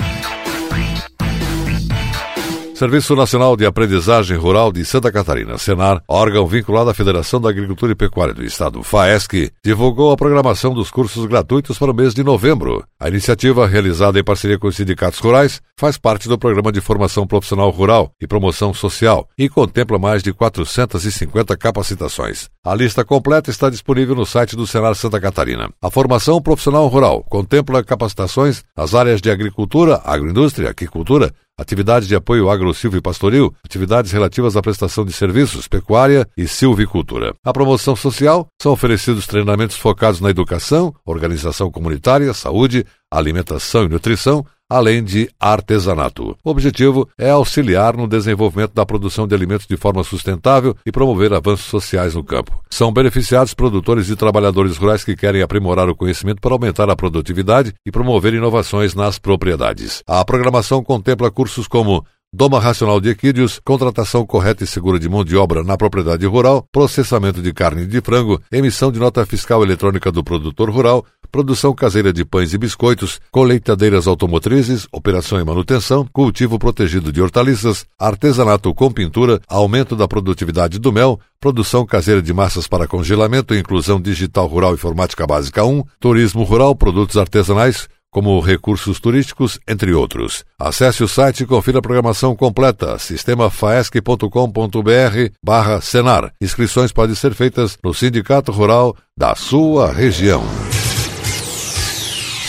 Serviço 2.81 3.15
Nacional 3.15 3.55
de 3.55 3.63
Aprendizagem 3.63 4.35
Rural 4.35 4.71
de 4.71 4.83
Santa 4.83 5.11
Catarina, 5.11 5.55
Senar, 5.59 6.01
órgão 6.07 6.47
vinculado 6.47 6.89
à 6.89 6.95
Federação 6.95 7.39
da 7.39 7.47
Agricultura 7.47 7.91
e 7.91 7.95
Pecuária 7.95 8.33
do 8.33 8.43
Estado, 8.43 8.81
FAESC, 8.81 9.51
divulgou 9.63 10.11
a 10.11 10.17
programação 10.17 10.73
dos 10.73 10.89
cursos 10.89 11.27
gratuitos 11.27 11.77
para 11.77 11.91
o 11.91 11.93
mês 11.93 12.15
de 12.15 12.23
novembro. 12.23 12.83
A 12.99 13.07
iniciativa, 13.07 13.67
realizada 13.67 14.19
em 14.19 14.23
parceria 14.23 14.57
com 14.57 14.67
os 14.67 14.75
sindicatos 14.75 15.19
rurais, 15.19 15.61
faz 15.77 15.95
parte 15.95 16.27
do 16.27 16.39
Programa 16.39 16.71
de 16.71 16.81
Formação 16.81 17.27
Profissional 17.27 17.69
Rural 17.69 18.11
e 18.19 18.25
Promoção 18.25 18.73
Social 18.73 19.29
e 19.37 19.47
contempla 19.47 19.99
mais 19.99 20.23
de 20.23 20.33
450 20.33 21.55
capacitações. 21.57 22.49
A 22.65 22.73
lista 22.73 23.05
completa 23.05 23.51
está 23.51 23.69
disponível 23.69 24.15
no 24.15 24.25
site 24.25 24.55
do 24.55 24.65
Senar 24.65 24.95
Santa 24.95 25.21
Catarina. 25.21 25.69
A 25.79 25.91
formação 25.91 26.41
profissional 26.41 26.87
rural 26.87 27.23
contempla 27.29 27.83
capacitações 27.83 28.63
nas 28.75 28.95
áreas 28.95 29.21
de 29.21 29.29
agricultura, 29.29 30.01
agroindústria, 30.03 30.71
aquicultura, 30.71 31.31
atividades 31.57 32.07
de 32.07 32.15
apoio 32.15 32.49
agro 32.49 32.71
e 32.71 33.01
pastoril, 33.01 33.53
atividades 33.63 34.11
relativas 34.11 34.57
à 34.57 34.61
prestação 34.61 35.05
de 35.05 35.13
serviços, 35.13 35.67
pecuária 35.67 36.27
e 36.35 36.47
silvicultura. 36.47 37.33
A 37.43 37.53
promoção 37.53 37.95
social 37.95 38.47
são 38.61 38.71
oferecidos 38.71 39.27
treinamentos 39.27 39.75
focados 39.75 40.21
na 40.21 40.29
educação, 40.29 40.93
organização 41.05 41.69
comunitária, 41.69 42.33
saúde, 42.33 42.85
alimentação 43.11 43.83
e 43.83 43.89
nutrição, 43.89 44.45
além 44.71 45.03
de 45.03 45.29
artesanato. 45.37 46.37
O 46.41 46.49
objetivo 46.49 47.09
é 47.17 47.29
auxiliar 47.29 47.97
no 47.97 48.07
desenvolvimento 48.07 48.73
da 48.73 48.85
produção 48.85 49.27
de 49.27 49.35
alimentos 49.35 49.67
de 49.67 49.75
forma 49.75 50.01
sustentável 50.01 50.77
e 50.85 50.91
promover 50.93 51.33
avanços 51.33 51.65
sociais 51.65 52.15
no 52.15 52.23
campo. 52.23 52.57
São 52.69 52.93
beneficiados 52.93 53.53
produtores 53.53 54.09
e 54.09 54.15
trabalhadores 54.15 54.77
rurais 54.77 55.03
que 55.03 55.13
querem 55.13 55.41
aprimorar 55.41 55.89
o 55.89 55.95
conhecimento 55.95 56.39
para 56.39 56.53
aumentar 56.53 56.89
a 56.89 56.95
produtividade 56.95 57.73
e 57.85 57.91
promover 57.91 58.33
inovações 58.33 58.95
nas 58.95 59.19
propriedades. 59.19 60.01
A 60.07 60.23
programação 60.23 60.81
contempla 60.81 61.29
cursos 61.29 61.67
como 61.67 62.05
Doma 62.33 62.61
racional 62.61 63.01
de 63.01 63.09
equídeos, 63.09 63.59
contratação 63.59 64.25
correta 64.25 64.63
e 64.63 64.67
segura 64.67 64.97
de 64.97 65.09
mão 65.09 65.21
de 65.21 65.35
obra 65.35 65.65
na 65.65 65.75
propriedade 65.75 66.25
rural, 66.25 66.65
processamento 66.71 67.41
de 67.41 67.51
carne 67.51 67.85
de 67.85 67.99
frango, 67.99 68.41
emissão 68.49 68.89
de 68.89 68.99
nota 68.99 69.25
fiscal 69.25 69.61
eletrônica 69.61 70.09
do 70.13 70.23
produtor 70.23 70.69
rural, 70.69 71.05
produção 71.31 71.73
caseira 71.73 72.11
de 72.11 72.25
pães 72.25 72.53
e 72.53 72.57
biscoitos, 72.57 73.19
colheitadeiras 73.31 74.07
automotrizes, 74.07 74.87
operação 74.91 75.39
e 75.39 75.43
manutenção, 75.43 76.05
cultivo 76.11 76.59
protegido 76.59 77.11
de 77.11 77.21
hortaliças, 77.21 77.85
artesanato 77.97 78.73
com 78.73 78.91
pintura, 78.91 79.39
aumento 79.47 79.95
da 79.95 80.07
produtividade 80.07 80.77
do 80.77 80.91
mel, 80.91 81.19
produção 81.39 81.85
caseira 81.85 82.21
de 82.21 82.33
massas 82.33 82.67
para 82.67 82.87
congelamento, 82.87 83.55
inclusão 83.55 84.01
digital 84.01 84.47
rural 84.47 84.73
informática 84.73 85.25
básica 85.25 85.63
1, 85.63 85.83
turismo 85.99 86.43
rural, 86.43 86.75
produtos 86.75 87.17
artesanais, 87.17 87.87
como 88.11 88.39
recursos 88.41 88.99
turísticos, 88.99 89.57
entre 89.67 89.93
outros. 89.93 90.43
Acesse 90.59 91.03
o 91.03 91.07
site 91.07 91.43
e 91.43 91.45
confira 91.45 91.79
a 91.79 91.81
programação 91.81 92.35
completa, 92.35 92.99
sistemafaesc.com.br 92.99 95.33
barra 95.43 95.81
Senar. 95.81 96.33
Inscrições 96.41 96.91
podem 96.91 97.15
ser 97.15 97.33
feitas 97.33 97.79
no 97.81 97.93
Sindicato 97.93 98.51
Rural 98.51 98.95
da 99.17 99.33
sua 99.33 99.91
região. 99.91 100.43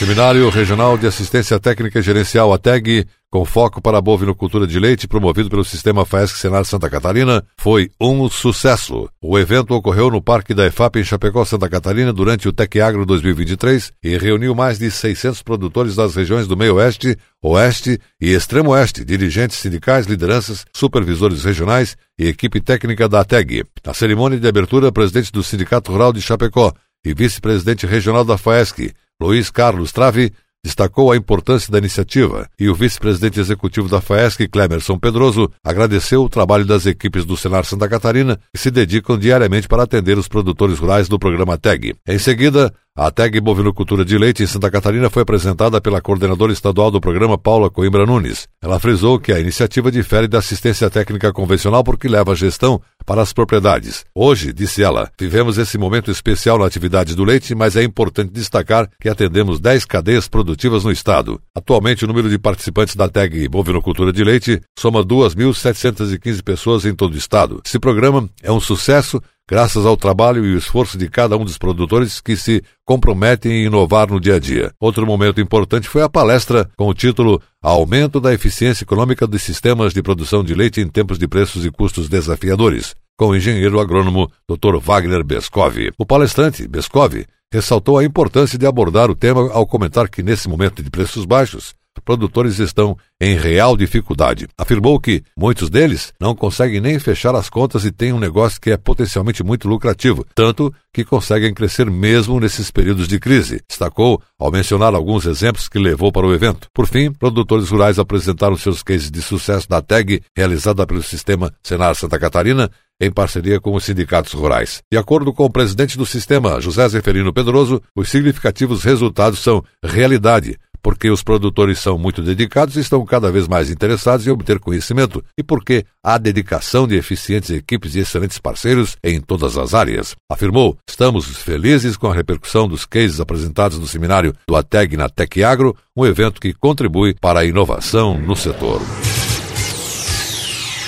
Seminário 0.02 0.48
Regional 0.48 0.98
de 0.98 1.06
Assistência 1.06 1.60
Técnica 1.60 2.02
Gerencial 2.02 2.52
ATEG, 2.52 3.06
com 3.30 3.44
foco 3.44 3.80
para 3.80 3.98
a 3.98 4.00
bovinocultura 4.00 4.66
de 4.66 4.76
leite, 4.80 5.06
promovido 5.06 5.48
pelo 5.48 5.64
Sistema 5.64 6.04
FAESC 6.04 6.38
Senar 6.38 6.64
Santa 6.64 6.90
Catarina, 6.90 7.44
foi 7.56 7.88
um 8.00 8.28
sucesso. 8.28 9.08
O 9.22 9.38
evento 9.38 9.72
ocorreu 9.72 10.10
no 10.10 10.20
Parque 10.20 10.54
da 10.54 10.66
EFAP 10.66 10.96
em 10.96 11.04
Chapecó, 11.04 11.44
Santa 11.44 11.68
Catarina, 11.68 12.12
durante 12.12 12.48
o 12.48 12.52
Tec 12.52 12.80
Agro 12.80 13.06
2023 13.06 13.92
e 14.02 14.18
reuniu 14.18 14.56
mais 14.56 14.76
de 14.76 14.90
600 14.90 15.40
produtores 15.42 15.94
das 15.94 16.16
regiões 16.16 16.48
do 16.48 16.56
Meio-Oeste, 16.56 17.16
Oeste 17.40 17.96
e 18.20 18.34
Extremo 18.34 18.70
Oeste, 18.70 19.04
dirigentes 19.04 19.58
sindicais, 19.58 20.06
lideranças, 20.06 20.64
supervisores 20.74 21.44
regionais 21.44 21.96
e 22.18 22.26
equipe 22.26 22.60
técnica 22.60 23.08
da 23.08 23.20
ATEG. 23.20 23.64
Na 23.86 23.94
cerimônia 23.94 24.40
de 24.40 24.48
abertura, 24.48 24.90
presidente 24.90 25.30
do 25.30 25.44
Sindicato 25.44 25.92
Rural 25.92 26.12
de 26.12 26.20
Chapecó 26.20 26.72
e 27.04 27.14
vice-presidente 27.14 27.86
regional 27.86 28.24
da 28.24 28.36
FAESC, 28.36 28.92
Luiz 29.22 29.50
Carlos 29.50 29.92
Trave 29.92 30.32
destacou 30.64 31.10
a 31.10 31.16
importância 31.16 31.70
da 31.70 31.78
iniciativa 31.78 32.48
e 32.58 32.68
o 32.68 32.74
vice-presidente 32.74 33.38
executivo 33.38 33.88
da 33.88 34.00
FAESC, 34.00 34.48
Clemerson 34.48 34.98
Pedroso, 34.98 35.50
agradeceu 35.64 36.22
o 36.22 36.28
trabalho 36.28 36.64
das 36.64 36.86
equipes 36.86 37.24
do 37.24 37.36
Senar 37.36 37.64
Santa 37.64 37.88
Catarina 37.88 38.38
que 38.52 38.60
se 38.60 38.70
dedicam 38.70 39.18
diariamente 39.18 39.68
para 39.68 39.84
atender 39.84 40.18
os 40.18 40.28
produtores 40.28 40.78
rurais 40.78 41.08
do 41.08 41.18
programa 41.18 41.58
TEG. 41.58 41.94
Em 42.06 42.18
seguida, 42.18 42.72
a 42.94 43.10
TEG 43.10 43.40
Bovinocultura 43.40 44.04
de 44.04 44.18
Leite 44.18 44.42
em 44.42 44.46
Santa 44.46 44.70
Catarina 44.70 45.08
foi 45.08 45.22
apresentada 45.22 45.80
pela 45.80 46.02
coordenadora 46.02 46.52
estadual 46.52 46.90
do 46.90 47.00
programa 47.00 47.38
Paula 47.38 47.70
Coimbra 47.70 48.04
Nunes. 48.04 48.46
Ela 48.60 48.78
frisou 48.78 49.18
que 49.18 49.32
a 49.32 49.40
iniciativa 49.40 49.90
difere 49.90 50.28
da 50.28 50.38
assistência 50.38 50.90
técnica 50.90 51.32
convencional 51.32 51.82
porque 51.82 52.06
leva 52.06 52.32
a 52.32 52.36
gestão 52.36 52.82
para 53.04 53.22
as 53.22 53.32
propriedades. 53.32 54.04
Hoje, 54.14 54.52
disse 54.52 54.82
ela, 54.82 55.10
vivemos 55.18 55.58
esse 55.58 55.76
momento 55.78 56.10
especial 56.10 56.58
na 56.58 56.66
atividade 56.66 57.14
do 57.14 57.24
leite, 57.24 57.54
mas 57.54 57.76
é 57.76 57.82
importante 57.82 58.32
destacar 58.32 58.88
que 59.00 59.08
atendemos 59.08 59.60
10 59.60 59.84
cadeias 59.84 60.28
produtivas 60.28 60.84
no 60.84 60.92
estado. 60.92 61.40
Atualmente, 61.54 62.04
o 62.04 62.08
número 62.08 62.28
de 62.28 62.38
participantes 62.38 62.96
da 62.96 63.08
TEG 63.08 63.48
Bovinocultura 63.48 64.12
de 64.12 64.24
Leite 64.24 64.60
soma 64.78 65.04
2.715 65.04 66.42
pessoas 66.42 66.84
em 66.84 66.94
todo 66.94 67.14
o 67.14 67.18
estado. 67.18 67.60
Esse 67.64 67.78
programa 67.78 68.28
é 68.42 68.50
um 68.50 68.60
sucesso 68.60 69.20
graças 69.52 69.84
ao 69.84 69.98
trabalho 69.98 70.46
e 70.46 70.56
esforço 70.56 70.96
de 70.96 71.10
cada 71.10 71.36
um 71.36 71.44
dos 71.44 71.58
produtores 71.58 72.22
que 72.22 72.38
se 72.38 72.64
comprometem 72.86 73.52
em 73.52 73.66
inovar 73.66 74.10
no 74.10 74.18
dia 74.18 74.36
a 74.36 74.38
dia. 74.38 74.72
Outro 74.80 75.04
momento 75.04 75.42
importante 75.42 75.86
foi 75.86 76.00
a 76.00 76.08
palestra 76.08 76.70
com 76.74 76.88
o 76.88 76.94
título 76.94 77.38
Aumento 77.60 78.18
da 78.18 78.32
Eficiência 78.32 78.84
Econômica 78.84 79.26
dos 79.26 79.42
Sistemas 79.42 79.92
de 79.92 80.02
Produção 80.02 80.42
de 80.42 80.54
Leite 80.54 80.80
em 80.80 80.88
Tempos 80.88 81.18
de 81.18 81.28
Preços 81.28 81.66
e 81.66 81.70
Custos 81.70 82.08
Desafiadores, 82.08 82.94
com 83.14 83.26
o 83.26 83.36
engenheiro 83.36 83.78
agrônomo 83.78 84.32
Dr. 84.48 84.78
Wagner 84.80 85.22
Beskov. 85.22 85.76
O 85.98 86.06
palestrante, 86.06 86.66
Beskov, 86.66 87.22
ressaltou 87.52 87.98
a 87.98 88.04
importância 88.04 88.58
de 88.58 88.64
abordar 88.64 89.10
o 89.10 89.14
tema 89.14 89.52
ao 89.52 89.66
comentar 89.66 90.08
que, 90.08 90.22
nesse 90.22 90.48
momento 90.48 90.82
de 90.82 90.88
preços 90.88 91.26
baixos, 91.26 91.74
produtores 92.00 92.58
estão 92.58 92.96
em 93.20 93.36
real 93.36 93.76
dificuldade. 93.76 94.48
Afirmou 94.58 94.98
que 94.98 95.22
muitos 95.36 95.70
deles 95.70 96.12
não 96.20 96.34
conseguem 96.34 96.80
nem 96.80 96.98
fechar 96.98 97.34
as 97.34 97.48
contas 97.48 97.84
e 97.84 97.92
têm 97.92 98.12
um 98.12 98.18
negócio 98.18 98.60
que 98.60 98.70
é 98.70 98.76
potencialmente 98.76 99.42
muito 99.42 99.68
lucrativo, 99.68 100.26
tanto 100.34 100.72
que 100.92 101.04
conseguem 101.04 101.54
crescer 101.54 101.90
mesmo 101.90 102.40
nesses 102.40 102.70
períodos 102.70 103.06
de 103.08 103.18
crise. 103.18 103.60
Destacou 103.68 104.20
ao 104.38 104.50
mencionar 104.50 104.94
alguns 104.94 105.26
exemplos 105.26 105.68
que 105.68 105.78
levou 105.78 106.10
para 106.10 106.26
o 106.26 106.34
evento. 106.34 106.68
Por 106.74 106.86
fim, 106.86 107.12
produtores 107.12 107.68
rurais 107.68 107.98
apresentaram 107.98 108.56
seus 108.56 108.82
cases 108.82 109.10
de 109.10 109.22
sucesso 109.22 109.68
da 109.68 109.80
TAG, 109.80 110.22
realizada 110.36 110.86
pelo 110.86 111.02
sistema 111.02 111.52
Senar 111.62 111.94
Santa 111.94 112.18
Catarina, 112.18 112.70
em 113.00 113.10
parceria 113.10 113.60
com 113.60 113.74
os 113.74 113.84
sindicatos 113.84 114.32
rurais. 114.32 114.80
De 114.90 114.96
acordo 114.96 115.32
com 115.32 115.44
o 115.44 115.50
presidente 115.50 115.98
do 115.98 116.06
sistema, 116.06 116.60
José 116.60 116.88
Zeferino 116.88 117.32
Pedroso, 117.32 117.82
os 117.96 118.08
significativos 118.08 118.84
resultados 118.84 119.40
são 119.40 119.64
realidade, 119.82 120.56
porque 120.82 121.10
os 121.10 121.22
produtores 121.22 121.78
são 121.78 121.96
muito 121.96 122.22
dedicados 122.22 122.76
e 122.76 122.80
estão 122.80 123.04
cada 123.04 123.30
vez 123.30 123.46
mais 123.46 123.70
interessados 123.70 124.26
em 124.26 124.30
obter 124.30 124.58
conhecimento 124.58 125.24
e 125.38 125.42
porque 125.42 125.84
há 126.02 126.18
dedicação 126.18 126.86
de 126.86 126.96
eficientes 126.96 127.50
equipes 127.50 127.94
e 127.94 128.00
excelentes 128.00 128.38
parceiros 128.38 128.96
em 129.02 129.20
todas 129.20 129.56
as 129.56 129.74
áreas. 129.74 130.16
Afirmou: 130.30 130.76
Estamos 130.88 131.26
felizes 131.36 131.96
com 131.96 132.08
a 132.08 132.14
repercussão 132.14 132.66
dos 132.66 132.84
cases 132.84 133.20
apresentados 133.20 133.78
no 133.78 133.86
seminário 133.86 134.34
do 134.46 134.56
ATEG 134.56 134.96
na 134.96 135.08
Tec 135.08 135.42
Agro, 135.42 135.76
um 135.96 136.04
evento 136.04 136.40
que 136.40 136.52
contribui 136.52 137.14
para 137.14 137.40
a 137.40 137.44
inovação 137.44 138.18
no 138.18 138.34
setor. 138.34 138.80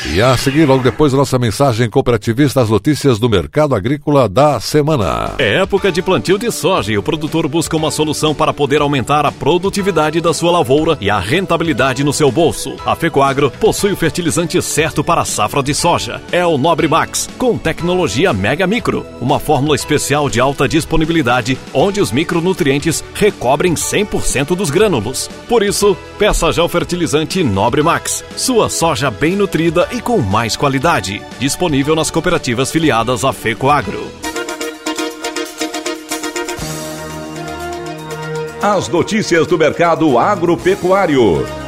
E 0.06 0.20
a 0.20 0.36
seguir, 0.36 0.66
logo 0.66 0.82
depois 0.82 1.12
da 1.12 1.18
nossa 1.18 1.38
mensagem 1.38 1.88
cooperativista, 1.88 2.60
as 2.60 2.68
notícias 2.68 3.18
do 3.18 3.26
mercado 3.26 3.74
agrícola 3.74 4.28
da 4.28 4.60
semana. 4.60 5.32
É 5.38 5.54
época 5.62 5.90
de 5.90 6.02
plantio 6.02 6.38
de 6.38 6.52
soja 6.52 6.92
e 6.92 6.98
o 6.98 7.02
produtor 7.02 7.48
busca 7.48 7.74
uma 7.74 7.90
solução 7.90 8.34
para 8.34 8.52
poder 8.52 8.82
aumentar 8.82 9.24
a 9.24 9.32
produtividade 9.32 10.20
da 10.20 10.34
sua 10.34 10.50
lavoura 10.50 10.98
e 11.00 11.08
a 11.08 11.18
rentabilidade 11.18 12.04
no 12.04 12.12
seu 12.12 12.30
bolso. 12.30 12.76
A 12.84 12.94
Fecoagro 12.94 13.50
possui 13.52 13.92
o 13.92 13.96
fertilizante 13.96 14.60
certo 14.60 15.02
para 15.02 15.22
a 15.22 15.24
safra 15.24 15.62
de 15.62 15.74
soja. 15.74 16.20
É 16.30 16.44
o 16.44 16.58
Nobre 16.58 16.86
Max, 16.86 17.26
com 17.38 17.56
tecnologia 17.56 18.30
Mega 18.34 18.66
Micro, 18.66 19.06
uma 19.22 19.40
fórmula 19.40 19.74
especial 19.74 20.28
de 20.28 20.38
alta 20.38 20.68
disponibilidade, 20.68 21.58
onde 21.72 22.00
os 22.00 22.12
micronutrientes 22.12 23.02
recobrem 23.14 23.72
100% 23.72 24.54
dos 24.54 24.68
grânulos. 24.68 25.30
Por 25.48 25.62
isso, 25.62 25.96
peça 26.18 26.52
já 26.52 26.62
o 26.62 26.68
fertilizante 26.68 27.42
Nobre 27.42 27.82
Max, 27.82 28.22
sua 28.36 28.68
soja 28.68 29.10
bem 29.10 29.34
nutrida 29.34 29.88
e 29.94 30.00
com 30.00 30.18
mais 30.18 30.56
qualidade. 30.56 31.22
Disponível 31.38 31.94
nas 31.94 32.10
cooperativas 32.10 32.70
filiadas 32.70 33.24
à 33.24 33.32
FECOAGRO. 33.32 34.10
As 38.60 38.88
notícias 38.88 39.46
do 39.46 39.56
mercado 39.56 40.18
agropecuário. 40.18 41.63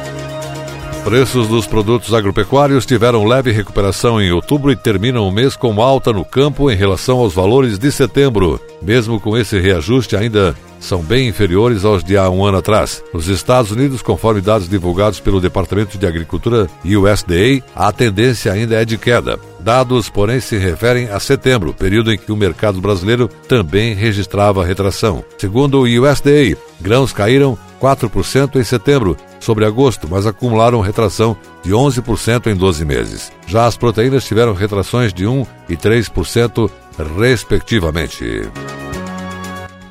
Preços 1.07 1.47
dos 1.47 1.65
produtos 1.65 2.13
agropecuários 2.13 2.85
tiveram 2.85 3.23
leve 3.23 3.49
recuperação 3.53 4.21
em 4.21 4.29
outubro 4.33 4.73
e 4.73 4.75
terminam 4.75 5.25
o 5.25 5.31
mês 5.31 5.55
com 5.55 5.81
alta 5.81 6.11
no 6.11 6.25
campo 6.25 6.69
em 6.69 6.75
relação 6.75 7.19
aos 7.19 7.33
valores 7.33 7.79
de 7.79 7.89
setembro. 7.93 8.59
Mesmo 8.81 9.17
com 9.17 9.37
esse 9.37 9.57
reajuste, 9.57 10.17
ainda 10.17 10.53
são 10.81 11.01
bem 11.01 11.29
inferiores 11.29 11.85
aos 11.85 12.03
de 12.03 12.17
há 12.17 12.29
um 12.29 12.43
ano 12.43 12.57
atrás. 12.57 13.01
Nos 13.13 13.29
Estados 13.29 13.71
Unidos, 13.71 14.01
conforme 14.01 14.41
dados 14.41 14.67
divulgados 14.67 15.21
pelo 15.21 15.39
Departamento 15.39 15.97
de 15.97 16.05
Agricultura 16.05 16.67
USDA, 16.83 17.63
a 17.73 17.89
tendência 17.93 18.51
ainda 18.51 18.75
é 18.75 18.83
de 18.83 18.97
queda. 18.97 19.39
Dados, 19.67 20.07
porém, 20.07 20.39
se 20.39 20.55
referem 20.55 21.09
a 21.09 21.19
setembro, 21.19 21.73
período 21.73 22.13
em 22.13 22.17
que 22.17 22.31
o 22.31 22.37
mercado 22.37 22.79
brasileiro 22.79 23.27
também 23.49 23.93
registrava 23.93 24.63
retração. 24.63 25.25
Segundo 25.37 25.79
o 25.79 25.83
USDA, 25.83 26.57
grãos 26.79 27.11
caíram 27.11 27.57
4% 27.81 28.55
em 28.55 28.63
setembro 28.63 29.17
sobre 29.41 29.65
agosto, 29.65 30.07
mas 30.09 30.25
acumularam 30.25 30.79
retração 30.79 31.35
de 31.65 31.71
11% 31.71 32.47
em 32.47 32.55
12 32.55 32.85
meses. 32.85 33.29
Já 33.45 33.65
as 33.65 33.75
proteínas 33.75 34.23
tiveram 34.23 34.53
retrações 34.53 35.13
de 35.13 35.27
1 35.27 35.45
e 35.67 35.75
3%, 35.75 36.71
respectivamente. 37.19 38.49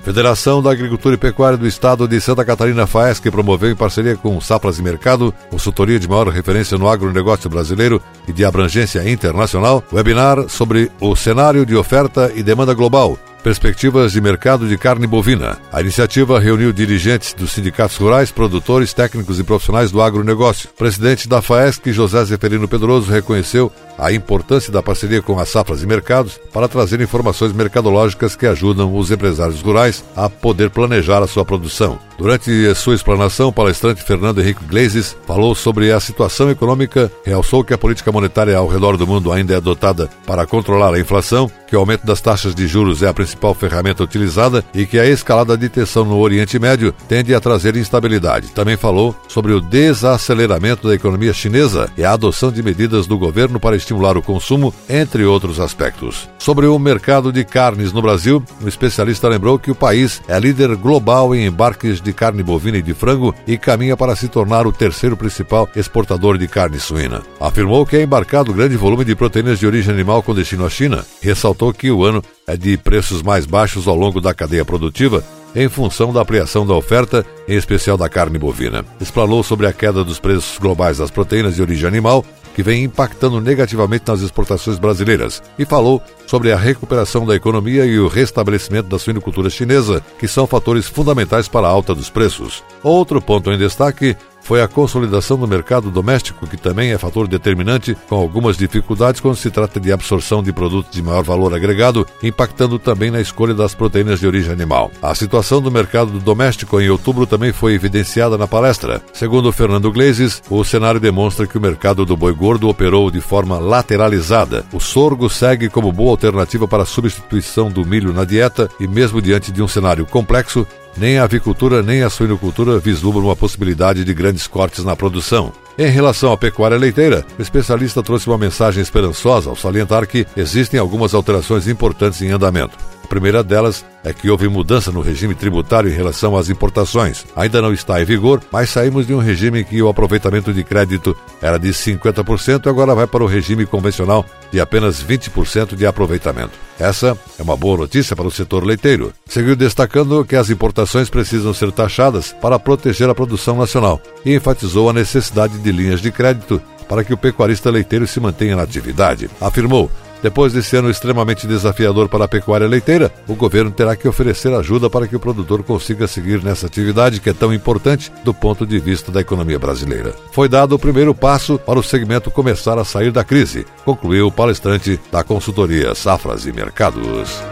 Federação 0.07 0.63
da 0.63 0.71
Agricultura 0.71 1.17
e 1.17 1.19
Pecuária 1.19 1.59
do 1.59 1.67
Estado 1.67 2.07
de 2.07 2.21
Santa 2.21 2.45
Catarina 2.45 2.87
FAESC 2.87 3.29
promoveu 3.29 3.73
em 3.73 3.75
parceria 3.75 4.17
com 4.17 4.41
Sapras 4.41 4.79
e 4.79 4.83
Mercado, 4.83 5.35
consultoria 5.51 5.99
de 5.99 6.09
maior 6.09 6.29
referência 6.29 6.79
no 6.79 6.89
agronegócio 6.89 7.51
brasileiro 7.51 8.01
e 8.29 8.33
de 8.33 8.45
abrangência 8.45 9.11
internacional, 9.11 9.83
webinar 9.93 10.49
sobre 10.49 10.93
o 11.01 11.17
cenário 11.17 11.67
de 11.67 11.75
oferta 11.75 12.31
e 12.37 12.43
demanda 12.45 12.73
global, 12.73 13.19
Perspectivas 13.47 14.11
de 14.11 14.21
mercado 14.21 14.67
de 14.67 14.77
carne 14.77 15.07
bovina. 15.07 15.57
A 15.73 15.81
iniciativa 15.81 16.41
reuniu 16.41 16.73
dirigentes 16.73 17.33
dos 17.33 17.53
sindicatos 17.53 17.97
rurais, 17.97 18.33
produtores, 18.33 18.93
técnicos 18.93 19.39
e 19.39 19.45
profissionais 19.45 19.93
do 19.93 20.03
agronegócio. 20.03 20.69
Presidente 20.77 21.29
da 21.29 21.41
FAESC, 21.41 21.93
José 21.93 22.25
Zeferino 22.25 22.67
Pedroso, 22.67 23.09
reconheceu 23.09 23.71
a 23.97 24.13
importância 24.13 24.73
da 24.73 24.83
parceria 24.83 25.23
com 25.23 25.39
as 25.39 25.49
safras 25.49 25.81
e 25.81 25.87
mercados 25.87 26.41
para 26.53 26.67
trazer 26.67 27.01
informações 27.01 27.53
mercadológicas 27.53 28.35
que 28.35 28.49
ajudam 28.49 28.93
os 28.99 29.13
empresários 29.13 29.63
rurais 29.63 30.05
a 30.17 30.29
poder 30.29 30.69
planejar 30.69 31.23
a 31.23 31.29
sua 31.29 31.45
produção. 31.45 32.01
Durante 32.19 32.75
sua 32.75 32.95
explanação, 32.95 33.49
o 33.49 33.53
palestrante 33.53 34.03
Fernando 34.03 34.41
Henrique 34.41 34.65
Glazes 34.65 35.15
falou 35.27 35.55
sobre 35.55 35.93
a 35.93 36.01
situação 36.01 36.51
econômica, 36.51 37.13
realçou 37.25 37.63
que 37.63 37.75
a 37.75 37.79
política 37.79 38.11
monetária 38.11 38.57
ao 38.57 38.67
redor 38.67 38.97
do 38.97 39.07
mundo 39.07 39.31
ainda 39.31 39.53
é 39.53 39.57
adotada 39.57 40.09
para 40.27 40.47
controlar 40.47 40.95
a 40.95 40.99
inflação, 40.99 41.51
que 41.67 41.77
o 41.77 41.79
aumento 41.79 42.07
das 42.07 42.21
taxas 42.21 42.55
de 42.55 42.67
juros 42.67 43.03
é 43.03 43.09
a 43.09 43.15
principal 43.15 43.53
ferramenta 43.55 44.03
utilizada 44.03 44.65
e 44.73 44.87
que 44.87 44.99
a 44.99 45.07
escalada 45.07 45.59
de 45.59 45.69
tensão 45.69 46.05
no 46.05 46.19
Oriente 46.19 46.59
Médio 46.59 46.95
tende 47.07 47.35
a 47.35 47.41
trazer 47.41 47.77
instabilidade. 47.77 48.53
Também 48.53 48.77
falou 48.77 49.15
sobre 49.29 49.53
o 49.53 49.61
desaceleramento 49.61 50.89
da 50.89 50.95
economia 50.95 51.35
chinesa 51.35 51.91
e 51.99 52.05
a 52.05 52.13
adoção 52.13 52.51
de 52.51 52.63
medidas 52.63 53.07
do 53.07 53.19
governo 53.19 53.61
para 53.61 53.77
estimular 53.77 54.17
o 54.17 54.23
consumo, 54.23 54.73
entre 54.89 55.25
outros 55.25 55.61
aspectos. 55.61 56.29
Sobre 56.39 56.67
o 56.67 56.79
mercado 56.79 57.31
de 57.31 57.45
carnes 57.45 57.93
no 57.93 58.01
Brasil, 58.01 58.43
o 58.63 58.69
especialista 58.69 59.29
lembrou 59.29 59.59
que 59.59 59.71
o 59.71 59.75
país 59.75 60.23
é 60.29 60.39
líder 60.39 60.77
global 60.77 61.35
em 61.35 61.47
embarques 61.47 62.01
de 62.07 62.13
carne 62.13 62.43
bovina 62.43 62.79
e 62.79 62.83
de 62.83 62.95
frango 62.95 63.35
e 63.47 63.59
caminha 63.59 63.97
para 63.97 64.17
se 64.17 64.29
tornar 64.29 64.67
o 64.67 64.73
terceiro 64.73 65.17
principal 65.17 65.69
exportador 65.77 66.39
de 66.39 66.49
carne 66.49 66.79
suína. 66.79 67.23
Afirmou 67.39 67.85
que 67.85 67.97
é 67.97 68.03
embarcado 68.03 68.55
grande 68.55 68.77
volume 68.77 69.05
de 69.05 69.15
proteínas 69.15 69.59
de 69.59 69.67
origem 69.67 69.93
animal 69.93 70.23
com 70.23 70.35
destino 70.35 70.65
à 70.65 70.71
China. 70.71 71.05
Ressaltou 71.21 71.75
que 71.75 71.91
o 71.91 72.05
ano 72.05 72.23
é 72.47 72.57
de 72.57 72.77
preços 72.77 73.23
mais 73.23 73.45
baixos 73.45 73.89
ao 73.89 73.97
longo 73.97 74.21
da 74.21 74.33
cadeia 74.33 74.65
produtiva 74.65 75.23
em 75.55 75.69
função 75.71 76.13
da 76.13 76.21
ampliação 76.21 76.67
da 76.67 76.75
oferta, 76.75 77.25
em 77.49 77.57
especial 77.57 77.97
da 77.97 78.11
carne 78.11 78.39
bovina. 78.39 78.85
Explanou 79.01 79.43
sobre 79.43 79.67
a 79.67 79.73
queda 79.73 80.05
dos 80.05 80.21
preços 80.21 80.59
globais 80.59 80.99
das 80.99 81.11
proteínas 81.11 81.57
de 81.57 81.63
origem 81.63 81.89
animal, 81.89 82.25
que 82.57 82.63
vem 82.63 82.85
impactando 82.85 83.39
negativamente 83.39 84.05
nas 84.09 84.23
exportações 84.23 84.79
brasileiras, 84.79 85.43
e 85.59 85.67
falou 85.67 86.03
sobre 86.27 86.51
a 86.51 86.57
recuperação 86.57 87.27
da 87.27 87.37
economia 87.37 87.85
e 87.85 87.99
o 87.99 88.09
restabelecimento 88.09 88.89
da 88.89 88.99
suinocultura 88.99 89.51
chinesa, 89.51 90.03
que 90.19 90.27
são 90.27 90.47
fatores 90.47 90.87
fundamentais 90.87 91.49
para 91.49 91.67
a 91.67 91.71
alta 91.71 91.95
dos 91.95 92.09
preços. 92.09 92.65
Outro 92.83 93.21
ponto 93.21 93.53
em 93.53 93.59
destaque 93.59 94.17
foi 94.47 94.63
a 94.63 94.69
consolidação 94.69 95.37
do 95.37 95.49
mercado 95.49 95.91
doméstico, 95.91 96.47
que 96.47 96.57
também 96.57 96.93
é 96.93 96.99
fator 96.99 97.27
determinante, 97.27 97.97
com 98.09 98.15
algumas 98.15 98.57
dificuldades 98.57 99.21
quando 99.21 99.35
se 99.35 99.51
trata 99.51 99.81
de 99.81 99.91
absorção 99.91 100.41
de 100.41 100.53
produtos 100.53 100.93
de 100.93 101.03
maior 101.03 101.25
valor 101.25 101.53
agregado, 101.53 102.07
impactando 102.23 102.79
também 102.79 103.11
na 103.11 103.21
escolha 103.21 103.53
das 103.53 103.75
proteínas 103.75 104.21
de 104.21 104.27
origem 104.27 104.53
animal. 104.53 104.93
A 105.03 105.17
situação 105.17 105.61
do 105.61 105.69
mercado 105.69 106.21
doméstico 106.21 106.81
em 106.81 106.89
outubro 106.89 107.27
também 107.27 107.53
foi 107.53 107.75
evidenciada 107.75 108.39
na 108.39 108.47
palestra. 108.47 109.03
Segundo 109.13 109.51
Fernando 109.51 109.91
Glezes, 109.91 110.41
o 110.49 110.63
cenário 110.63 111.01
demonstra 111.01 111.47
que 111.47 111.59
o 111.59 111.61
mercado 111.61 112.07
do 112.07 112.17
boi 112.17 112.33
gordo 112.33 112.69
operou 112.69 113.11
de 113.11 113.21
forma 113.21 113.59
lateralizada. 113.59 114.65
O 114.73 114.79
sorgo 114.79 115.29
segue 115.29 115.69
como 115.69 115.91
boa 115.91 116.13
alternativa 116.13 116.69
para 116.69 116.85
a 116.85 116.87
substituição 116.87 117.69
do 117.69 117.85
milho 117.85 118.13
na 118.13 118.25
dieta 118.25 118.71
e, 118.79 118.87
mesmo 118.87 119.21
diante 119.21 119.51
de 119.51 119.61
um 119.61 119.67
cenário 119.67 120.07
complexo, 120.07 120.65
nem 120.97 121.19
a 121.19 121.25
avicultura 121.25 121.83
nem 121.83 122.03
a 122.03 122.11
suinocultura 122.11 122.79
vislumbram 122.79 123.31
a 123.31 123.37
possibilidade 123.37 124.05
de 124.05 124.15
grandes 124.15 124.47
cortes 124.47 124.85
na 124.85 124.97
produção. 124.97 125.53
Em 125.79 125.91
relação 125.91 126.33
à 126.33 126.37
pecuária 126.37 126.79
leiteira, 126.79 127.25
o 127.39 127.43
especialista 127.43 128.03
trouxe 128.03 128.27
uma 128.29 128.39
mensagem 128.39 128.83
esperançosa 128.83 129.51
ao 129.51 129.57
salientar 129.57 130.07
que 130.07 130.27
existem 130.37 130.81
algumas 130.81 131.13
alterações 131.13 131.69
importantes 131.69 132.23
em 132.23 132.31
andamento. 132.31 132.77
A 133.07 133.09
primeira 133.09 133.41
delas 133.41 133.85
é 134.03 134.13
que 134.13 134.29
houve 134.29 134.49
mudança 134.49 134.91
no 134.91 135.01
regime 135.01 135.33
tributário 135.33 135.89
em 135.89 135.95
relação 135.95 136.37
às 136.37 136.51
importações. 136.51 137.25
Ainda 137.37 137.63
não 137.63 137.73
está 137.73 138.03
em 138.03 138.05
vigor, 138.05 138.43
mas 138.51 138.69
saímos 138.69 139.07
de 139.07 139.15
um 139.15 139.21
regime 139.21 139.63
que 139.63 139.81
o 139.81 139.89
aproveitamento 139.89 140.53
de 140.53 140.65
crédito 140.65 141.17
era 141.41 141.57
de 141.57 141.69
50% 141.69 142.67
e 142.67 142.69
agora 142.69 142.97
vai 142.97 143.07
para 143.07 143.23
o 143.23 143.29
regime 143.29 143.65
convencional 143.65 144.27
de 144.51 144.59
apenas 144.59 145.01
20% 145.05 145.77
de 145.77 145.87
aproveitamento. 145.87 146.59
Essa 146.81 147.17
é 147.39 147.43
uma 147.45 147.57
boa 147.57 147.79
notícia 147.79 148.17
para 148.17 148.27
o 148.27 148.31
setor 148.31 148.65
leiteiro. 148.65 149.13
Seguiu 149.25 149.55
destacando 149.55 150.25
que 150.25 150.35
as 150.35 150.51
importações 150.51 151.09
precisam 151.09 151.55
ser 151.55 151.71
taxadas 151.71 152.35
para 152.43 152.59
proteger 152.59 153.09
a 153.09 153.15
produção 153.15 153.57
nacional 153.57 154.01
e 154.25 154.35
enfatizou 154.35 154.91
a 154.91 154.93
necessidade 154.93 155.57
de 155.59 155.71
linhas 155.71 156.01
de 156.01 156.11
crédito 156.11 156.61
para 156.89 157.05
que 157.05 157.15
o 157.15 157.17
pecuarista 157.17 157.71
leiteiro 157.71 158.07
se 158.07 158.19
mantenha 158.19 158.57
na 158.57 158.63
atividade. 158.63 159.31
Afirmou 159.41 159.91
depois 160.23 160.53
desse 160.53 160.77
ano 160.77 160.91
extremamente 160.91 161.47
desafiador 161.47 162.09
para 162.09 162.25
a 162.25 162.29
pecuária 162.29 162.67
leiteira, 162.67 163.13
o 163.29 163.35
governo 163.35 163.71
terá 163.71 163.95
que 163.95 164.09
oferecer 164.09 164.53
ajuda 164.53 164.89
para 164.89 165.07
que 165.07 165.17
o 165.17 165.21
produtor 165.21 165.63
consiga 165.63 166.07
seguir 166.07 166.43
nessa 166.43 166.67
atividade 166.67 167.21
que 167.21 167.31
é 167.31 167.33
tão 167.33 167.53
importante 167.53 168.13
do 168.25 168.35
ponto 168.35 168.67
de 168.67 168.79
vista 168.79 169.13
da 169.13 169.21
economia 169.21 169.59
brasileira. 169.59 170.15
Foi 170.33 170.49
dado 170.49 170.75
o 170.75 170.79
primeiro 170.79 171.15
passo 171.15 171.59
para 171.59 171.79
o 171.79 171.83
segmento 171.83 172.31
começar 172.31 172.79
a 172.79 172.85
sair 172.85 173.13
da 173.13 173.25
crise, 173.25 173.67
concluiu 173.85 174.27
o 174.27 174.33
palestrante 174.33 174.99
da 175.11 175.23
consultoria 175.23 175.95
Safras 175.95 176.47
e 176.47 176.53
Mercados. 176.53 177.43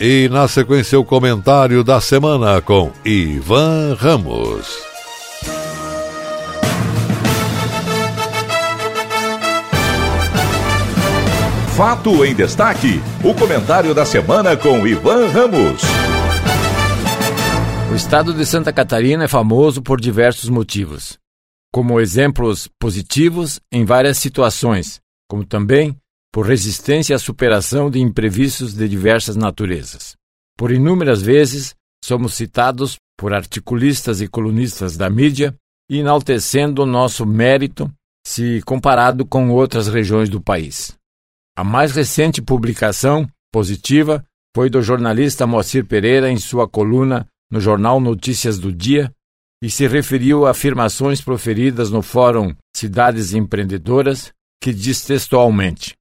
E 0.00 0.28
na 0.28 0.48
sequência 0.48 0.98
o 0.98 1.04
comentário 1.04 1.84
da 1.84 2.00
semana 2.00 2.60
com 2.60 2.90
Ivan 3.04 3.96
Ramos. 3.98 4.91
Fato 11.76 12.22
em 12.22 12.34
Destaque. 12.34 13.00
O 13.24 13.34
comentário 13.34 13.94
da 13.94 14.04
semana 14.04 14.54
com 14.54 14.86
Ivan 14.86 15.28
Ramos. 15.28 15.80
O 17.90 17.94
estado 17.94 18.34
de 18.34 18.44
Santa 18.44 18.70
Catarina 18.70 19.24
é 19.24 19.28
famoso 19.28 19.80
por 19.80 19.98
diversos 19.98 20.50
motivos, 20.50 21.18
como 21.72 21.98
exemplos 21.98 22.68
positivos 22.78 23.58
em 23.72 23.86
várias 23.86 24.18
situações, 24.18 25.00
como 25.26 25.46
também 25.46 25.96
por 26.30 26.46
resistência 26.46 27.16
à 27.16 27.18
superação 27.18 27.90
de 27.90 27.98
imprevistos 28.00 28.74
de 28.74 28.86
diversas 28.86 29.34
naturezas. 29.34 30.14
Por 30.58 30.72
inúmeras 30.72 31.22
vezes, 31.22 31.74
somos 32.04 32.34
citados 32.34 32.96
por 33.18 33.32
articulistas 33.32 34.20
e 34.20 34.28
colunistas 34.28 34.98
da 34.98 35.08
mídia, 35.08 35.54
enaltecendo 35.90 36.82
o 36.82 36.86
nosso 36.86 37.24
mérito 37.24 37.90
se 38.26 38.60
comparado 38.66 39.24
com 39.24 39.48
outras 39.50 39.88
regiões 39.88 40.28
do 40.28 40.40
país. 40.40 40.94
A 41.54 41.62
mais 41.62 41.92
recente 41.92 42.40
publicação 42.40 43.28
positiva 43.52 44.24
foi 44.54 44.70
do 44.70 44.80
jornalista 44.80 45.46
Moacir 45.46 45.84
Pereira 45.84 46.30
em 46.30 46.38
sua 46.38 46.66
coluna 46.66 47.28
no 47.50 47.60
jornal 47.60 48.00
Notícias 48.00 48.58
do 48.58 48.72
Dia 48.72 49.12
e 49.62 49.70
se 49.70 49.86
referiu 49.86 50.46
a 50.46 50.52
afirmações 50.52 51.20
proferidas 51.20 51.90
no 51.90 52.00
Fórum 52.00 52.54
Cidades 52.74 53.34
Empreendedoras, 53.34 54.32
que 54.62 54.72
diz 54.72 55.04
textualmente: 55.04 55.94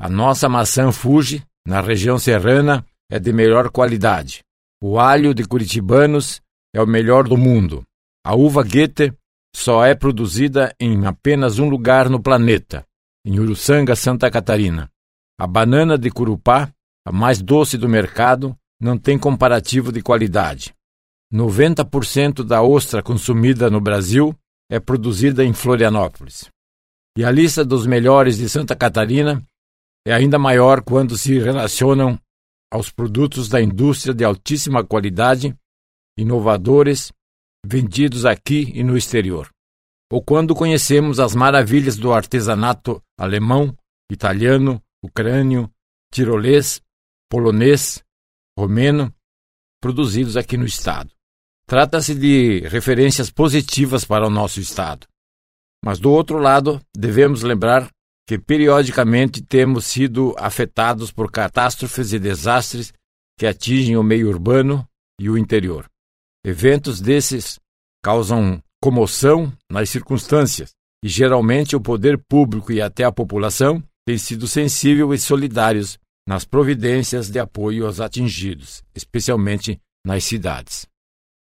A 0.00 0.08
nossa 0.08 0.48
maçã 0.48 0.90
Fuji, 0.90 1.44
na 1.66 1.82
região 1.82 2.18
serrana, 2.18 2.84
é 3.10 3.18
de 3.18 3.30
melhor 3.30 3.68
qualidade. 3.70 4.40
O 4.82 4.98
alho 4.98 5.34
de 5.34 5.44
curitibanos 5.44 6.40
é 6.74 6.80
o 6.80 6.86
melhor 6.86 7.28
do 7.28 7.36
mundo. 7.36 7.84
A 8.24 8.34
uva 8.34 8.62
Goethe 8.62 9.12
só 9.54 9.84
é 9.84 9.94
produzida 9.94 10.74
em 10.80 11.06
apenas 11.06 11.58
um 11.58 11.68
lugar 11.68 12.08
no 12.08 12.22
planeta, 12.22 12.86
em 13.24 13.38
Uruçanga, 13.38 13.94
Santa 13.94 14.30
Catarina. 14.30 14.90
A 15.38 15.46
banana 15.46 15.98
de 15.98 16.10
Curupá, 16.10 16.72
a 17.04 17.10
mais 17.12 17.42
doce 17.42 17.76
do 17.76 17.88
mercado, 17.88 18.56
não 18.80 18.96
tem 18.96 19.18
comparativo 19.18 19.90
de 19.90 20.00
qualidade. 20.00 20.74
90% 21.32 22.44
da 22.44 22.62
ostra 22.62 23.02
consumida 23.02 23.68
no 23.68 23.80
Brasil 23.80 24.34
é 24.70 24.78
produzida 24.78 25.44
em 25.44 25.52
Florianópolis. 25.52 26.48
E 27.16 27.24
a 27.24 27.30
lista 27.30 27.64
dos 27.64 27.86
melhores 27.86 28.36
de 28.36 28.48
Santa 28.48 28.76
Catarina 28.76 29.42
é 30.06 30.12
ainda 30.12 30.38
maior 30.38 30.82
quando 30.82 31.16
se 31.16 31.38
relacionam 31.38 32.18
aos 32.72 32.90
produtos 32.90 33.48
da 33.48 33.60
indústria 33.60 34.14
de 34.14 34.24
altíssima 34.24 34.84
qualidade, 34.84 35.56
inovadores, 36.18 37.12
vendidos 37.64 38.26
aqui 38.26 38.70
e 38.74 38.82
no 38.84 38.96
exterior. 38.96 39.48
Ou 40.12 40.22
quando 40.22 40.54
conhecemos 40.54 41.18
as 41.18 41.34
maravilhas 41.34 41.96
do 41.96 42.12
artesanato 42.12 43.02
alemão, 43.18 43.76
italiano, 44.10 44.82
ucrânio, 45.04 45.70
tirolês, 46.10 46.80
polonês, 47.30 48.02
romeno, 48.58 49.14
produzidos 49.80 50.36
aqui 50.36 50.56
no 50.56 50.64
Estado. 50.64 51.10
Trata-se 51.66 52.14
de 52.14 52.60
referências 52.68 53.30
positivas 53.30 54.04
para 54.04 54.26
o 54.26 54.30
nosso 54.30 54.60
Estado. 54.60 55.06
Mas, 55.84 55.98
do 55.98 56.10
outro 56.10 56.38
lado, 56.38 56.80
devemos 56.96 57.42
lembrar 57.42 57.90
que 58.26 58.38
periodicamente 58.38 59.42
temos 59.42 59.84
sido 59.84 60.34
afetados 60.38 61.12
por 61.12 61.30
catástrofes 61.30 62.12
e 62.12 62.18
desastres 62.18 62.92
que 63.38 63.46
atingem 63.46 63.96
o 63.96 64.02
meio 64.02 64.28
urbano 64.28 64.88
e 65.20 65.28
o 65.28 65.36
interior. 65.36 65.86
Eventos 66.42 67.00
desses 67.00 67.58
causam 68.02 68.62
comoção 68.82 69.52
nas 69.70 69.90
circunstâncias 69.90 70.72
e 71.02 71.08
geralmente 71.08 71.76
o 71.76 71.80
poder 71.80 72.18
público 72.18 72.72
e 72.72 72.80
até 72.80 73.04
a 73.04 73.12
população 73.12 73.82
têm 74.06 74.18
sido 74.18 74.46
sensíveis 74.46 75.22
e 75.22 75.24
solidários 75.24 75.98
nas 76.26 76.44
providências 76.44 77.28
de 77.28 77.38
apoio 77.38 77.86
aos 77.86 78.00
atingidos, 78.00 78.82
especialmente 78.94 79.80
nas 80.04 80.24
cidades. 80.24 80.86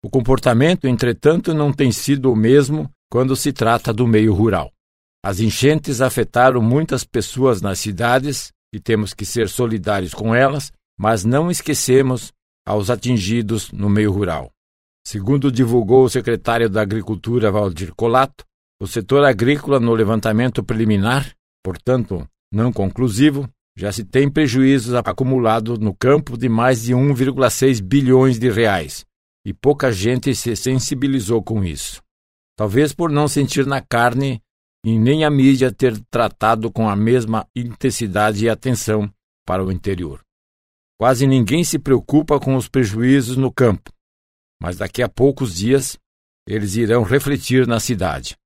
O 0.03 0.09
comportamento, 0.09 0.85
entretanto, 0.85 1.53
não 1.53 1.71
tem 1.71 1.91
sido 1.91 2.31
o 2.31 2.35
mesmo 2.35 2.89
quando 3.09 3.35
se 3.35 3.53
trata 3.53 3.93
do 3.93 4.05
meio 4.05 4.33
rural. 4.33 4.71
As 5.23 5.39
enchentes 5.39 6.01
afetaram 6.01 6.61
muitas 6.61 7.05
pessoas 7.05 7.61
nas 7.61 7.79
cidades 7.79 8.51
e 8.73 8.79
temos 8.79 9.13
que 9.13 9.23
ser 9.23 9.47
solidários 9.47 10.13
com 10.13 10.35
elas, 10.35 10.71
mas 10.99 11.23
não 11.23 11.49
esquecemos 11.49 12.33
aos 12.65 12.89
atingidos 12.89 13.71
no 13.71 13.89
meio 13.89 14.11
rural. 14.11 14.51
Segundo 15.05 15.51
divulgou 15.51 16.05
o 16.05 16.09
secretário 16.09 16.69
da 16.69 16.81
Agricultura 16.81 17.51
Valdir 17.51 17.93
Colato, 17.95 18.43
o 18.81 18.87
setor 18.87 19.23
agrícola 19.23 19.79
no 19.79 19.93
levantamento 19.93 20.63
preliminar, 20.63 21.33
portanto, 21.63 22.27
não 22.53 22.71
conclusivo, 22.71 23.49
já 23.75 23.91
se 23.91 24.05
tem 24.05 24.29
prejuízos 24.29 24.93
acumulados 24.93 25.79
no 25.79 25.95
campo 25.95 26.37
de 26.37 26.47
mais 26.47 26.83
de 26.83 26.93
1,6 26.93 27.81
bilhões 27.81 28.37
de 28.37 28.49
reais, 28.49 29.03
e 29.45 29.53
pouca 29.53 29.91
gente 29.91 30.35
se 30.35 30.55
sensibilizou 30.55 31.41
com 31.41 31.63
isso. 31.63 32.01
Talvez 32.55 32.93
por 32.93 33.09
não 33.09 33.27
sentir 33.27 33.65
na 33.65 33.81
carne 33.81 34.41
e 34.85 34.99
nem 34.99 35.25
a 35.25 35.29
mídia 35.29 35.71
ter 35.71 35.97
tratado 36.11 36.71
com 36.71 36.87
a 36.87 36.95
mesma 36.95 37.47
intensidade 37.55 38.45
e 38.45 38.49
atenção 38.49 39.11
para 39.45 39.63
o 39.63 39.71
interior. 39.71 40.21
Quase 40.99 41.25
ninguém 41.25 41.63
se 41.63 41.79
preocupa 41.79 42.39
com 42.39 42.55
os 42.55 42.69
prejuízos 42.69 43.35
no 43.35 43.51
campo, 43.51 43.91
mas 44.61 44.77
daqui 44.77 45.01
a 45.01 45.09
poucos 45.09 45.55
dias 45.55 45.97
eles 46.47 46.75
irão 46.75 47.03
refletir 47.03 47.65
na 47.65 47.79
cidade. 47.79 48.37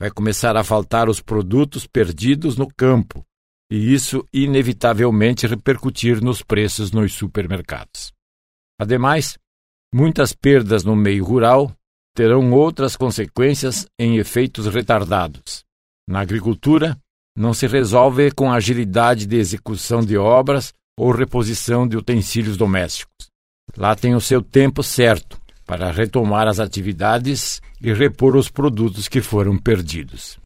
Vai 0.00 0.10
começar 0.10 0.56
a 0.56 0.64
faltar 0.64 1.08
os 1.08 1.20
produtos 1.20 1.86
perdidos 1.86 2.56
no 2.56 2.66
campo, 2.66 3.24
e 3.70 3.92
isso 3.92 4.26
inevitavelmente 4.32 5.46
repercutir 5.46 6.22
nos 6.22 6.42
preços 6.42 6.92
nos 6.92 7.12
supermercados. 7.12 8.12
Ademais, 8.80 9.38
muitas 9.94 10.32
perdas 10.32 10.84
no 10.84 10.94
meio 10.94 11.24
rural 11.24 11.72
terão 12.14 12.52
outras 12.52 12.96
consequências 12.96 13.86
em 13.98 14.16
efeitos 14.16 14.66
retardados. 14.66 15.64
Na 16.08 16.20
agricultura, 16.20 16.96
não 17.36 17.52
se 17.52 17.66
resolve 17.66 18.30
com 18.30 18.50
agilidade 18.50 19.26
de 19.26 19.36
execução 19.36 20.00
de 20.00 20.16
obras 20.16 20.72
ou 20.98 21.10
reposição 21.12 21.86
de 21.86 21.96
utensílios 21.96 22.56
domésticos. 22.56 23.28
Lá 23.76 23.94
tem 23.94 24.14
o 24.14 24.20
seu 24.20 24.40
tempo 24.40 24.82
certo 24.82 25.38
para 25.66 25.90
retomar 25.90 26.46
as 26.46 26.60
atividades 26.60 27.60
e 27.82 27.92
repor 27.92 28.36
os 28.36 28.48
produtos 28.48 29.08
que 29.08 29.20
foram 29.20 29.58
perdidos. 29.58 30.38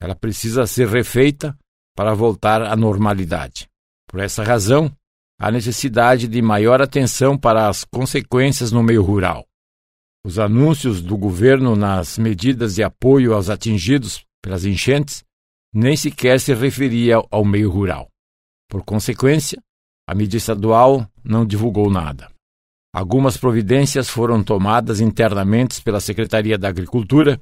Ela 0.00 0.14
precisa 0.14 0.66
ser 0.66 0.88
refeita 0.88 1.56
para 1.96 2.14
voltar 2.14 2.62
à 2.62 2.76
normalidade. 2.76 3.66
Por 4.06 4.20
essa 4.20 4.44
razão, 4.44 4.92
há 5.40 5.50
necessidade 5.50 6.28
de 6.28 6.42
maior 6.42 6.80
atenção 6.82 7.36
para 7.36 7.68
as 7.68 7.84
consequências 7.84 8.70
no 8.70 8.82
meio 8.82 9.02
rural. 9.02 9.44
Os 10.24 10.38
anúncios 10.38 11.00
do 11.00 11.16
governo 11.16 11.74
nas 11.74 12.18
medidas 12.18 12.74
de 12.74 12.82
apoio 12.82 13.32
aos 13.32 13.48
atingidos 13.48 14.24
pelas 14.42 14.64
enchentes 14.64 15.24
nem 15.72 15.96
sequer 15.96 16.38
se 16.38 16.54
referia 16.54 17.16
ao 17.30 17.44
meio 17.44 17.70
rural. 17.70 18.08
Por 18.68 18.84
consequência, 18.84 19.60
a 20.06 20.14
mídia 20.14 20.38
estadual 20.38 21.06
não 21.24 21.46
divulgou 21.46 21.90
nada. 21.90 22.30
Algumas 22.94 23.36
providências 23.36 24.08
foram 24.08 24.42
tomadas 24.42 25.00
internamente 25.00 25.82
pela 25.82 26.00
Secretaria 26.00 26.56
da 26.56 26.68
Agricultura, 26.68 27.40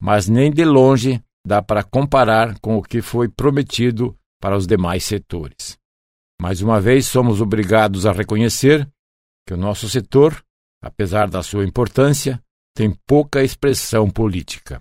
mas 0.00 0.28
nem 0.28 0.50
de 0.50 0.64
longe 0.64 1.22
dá 1.46 1.62
para 1.62 1.82
comparar 1.82 2.58
com 2.60 2.76
o 2.76 2.82
que 2.82 3.02
foi 3.02 3.28
prometido 3.28 4.16
para 4.40 4.56
os 4.56 4.66
demais 4.66 5.04
setores. 5.04 5.76
Mais 6.40 6.60
uma 6.60 6.80
vez, 6.80 7.06
somos 7.06 7.40
obrigados 7.40 8.06
a 8.06 8.12
reconhecer 8.12 8.88
que 9.46 9.54
o 9.54 9.56
nosso 9.56 9.88
setor, 9.88 10.42
apesar 10.82 11.28
da 11.28 11.42
sua 11.42 11.64
importância, 11.64 12.42
tem 12.74 12.94
pouca 13.06 13.42
expressão 13.42 14.10
política. 14.10 14.80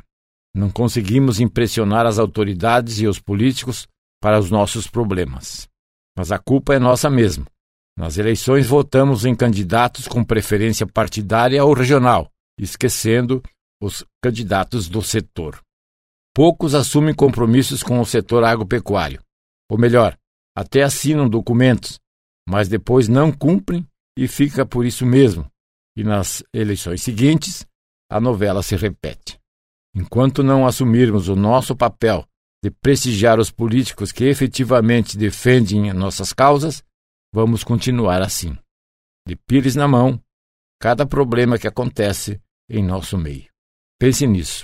Não 0.56 0.70
conseguimos 0.70 1.40
impressionar 1.40 2.06
as 2.06 2.20
autoridades 2.20 3.00
e 3.00 3.08
os 3.08 3.20
políticos 3.20 3.88
para 4.22 4.40
os 4.40 4.50
nossos 4.50 4.88
problemas. 4.88 5.68
Mas 6.18 6.32
a 6.32 6.40
culpa 6.40 6.74
é 6.74 6.80
nossa 6.80 7.10
mesmo. 7.10 7.46
Nas 7.98 8.18
eleições 8.18 8.68
votamos 8.68 9.26
em 9.26 9.36
candidatos 9.36 10.08
com 10.08 10.24
preferência 10.24 10.88
partidária 10.88 11.64
ou 11.64 11.74
regional, 11.74 12.30
esquecendo 12.58 13.44
os 13.82 14.04
candidatos 14.22 14.88
do 14.88 15.02
setor. 15.02 15.63
Poucos 16.36 16.74
assumem 16.74 17.14
compromissos 17.14 17.84
com 17.84 18.00
o 18.00 18.06
setor 18.06 18.44
agropecuário. 18.44 19.22
Ou 19.70 19.78
melhor, 19.78 20.18
até 20.56 20.82
assinam 20.82 21.30
documentos, 21.30 22.00
mas 22.48 22.68
depois 22.68 23.08
não 23.08 23.32
cumprem 23.32 23.88
e 24.18 24.28
fica 24.28 24.66
por 24.66 24.86
isso 24.86 25.06
mesmo. 25.06 25.48
E 25.96 26.04
nas 26.04 26.44
eleições 26.54 27.04
seguintes, 27.04 27.66
a 28.10 28.20
novela 28.20 28.64
se 28.64 28.76
repete. 28.76 29.40
Enquanto 29.96 30.42
não 30.42 30.66
assumirmos 30.66 31.28
o 31.28 31.36
nosso 31.36 31.76
papel 31.76 32.26
de 32.64 32.72
prestigiar 32.72 33.40
os 33.40 33.52
políticos 33.52 34.12
que 34.12 34.24
efetivamente 34.24 35.18
defendem 35.18 35.94
nossas 35.94 36.34
causas, 36.34 36.84
vamos 37.34 37.64
continuar 37.64 38.22
assim. 38.22 38.58
De 39.28 39.36
pires 39.36 39.76
na 39.76 39.88
mão, 39.88 40.20
cada 40.82 41.06
problema 41.06 41.60
que 41.60 41.68
acontece 41.68 42.42
em 42.70 42.84
nosso 42.84 43.18
meio. 43.18 43.50
Pense 44.00 44.26
nisso. 44.26 44.64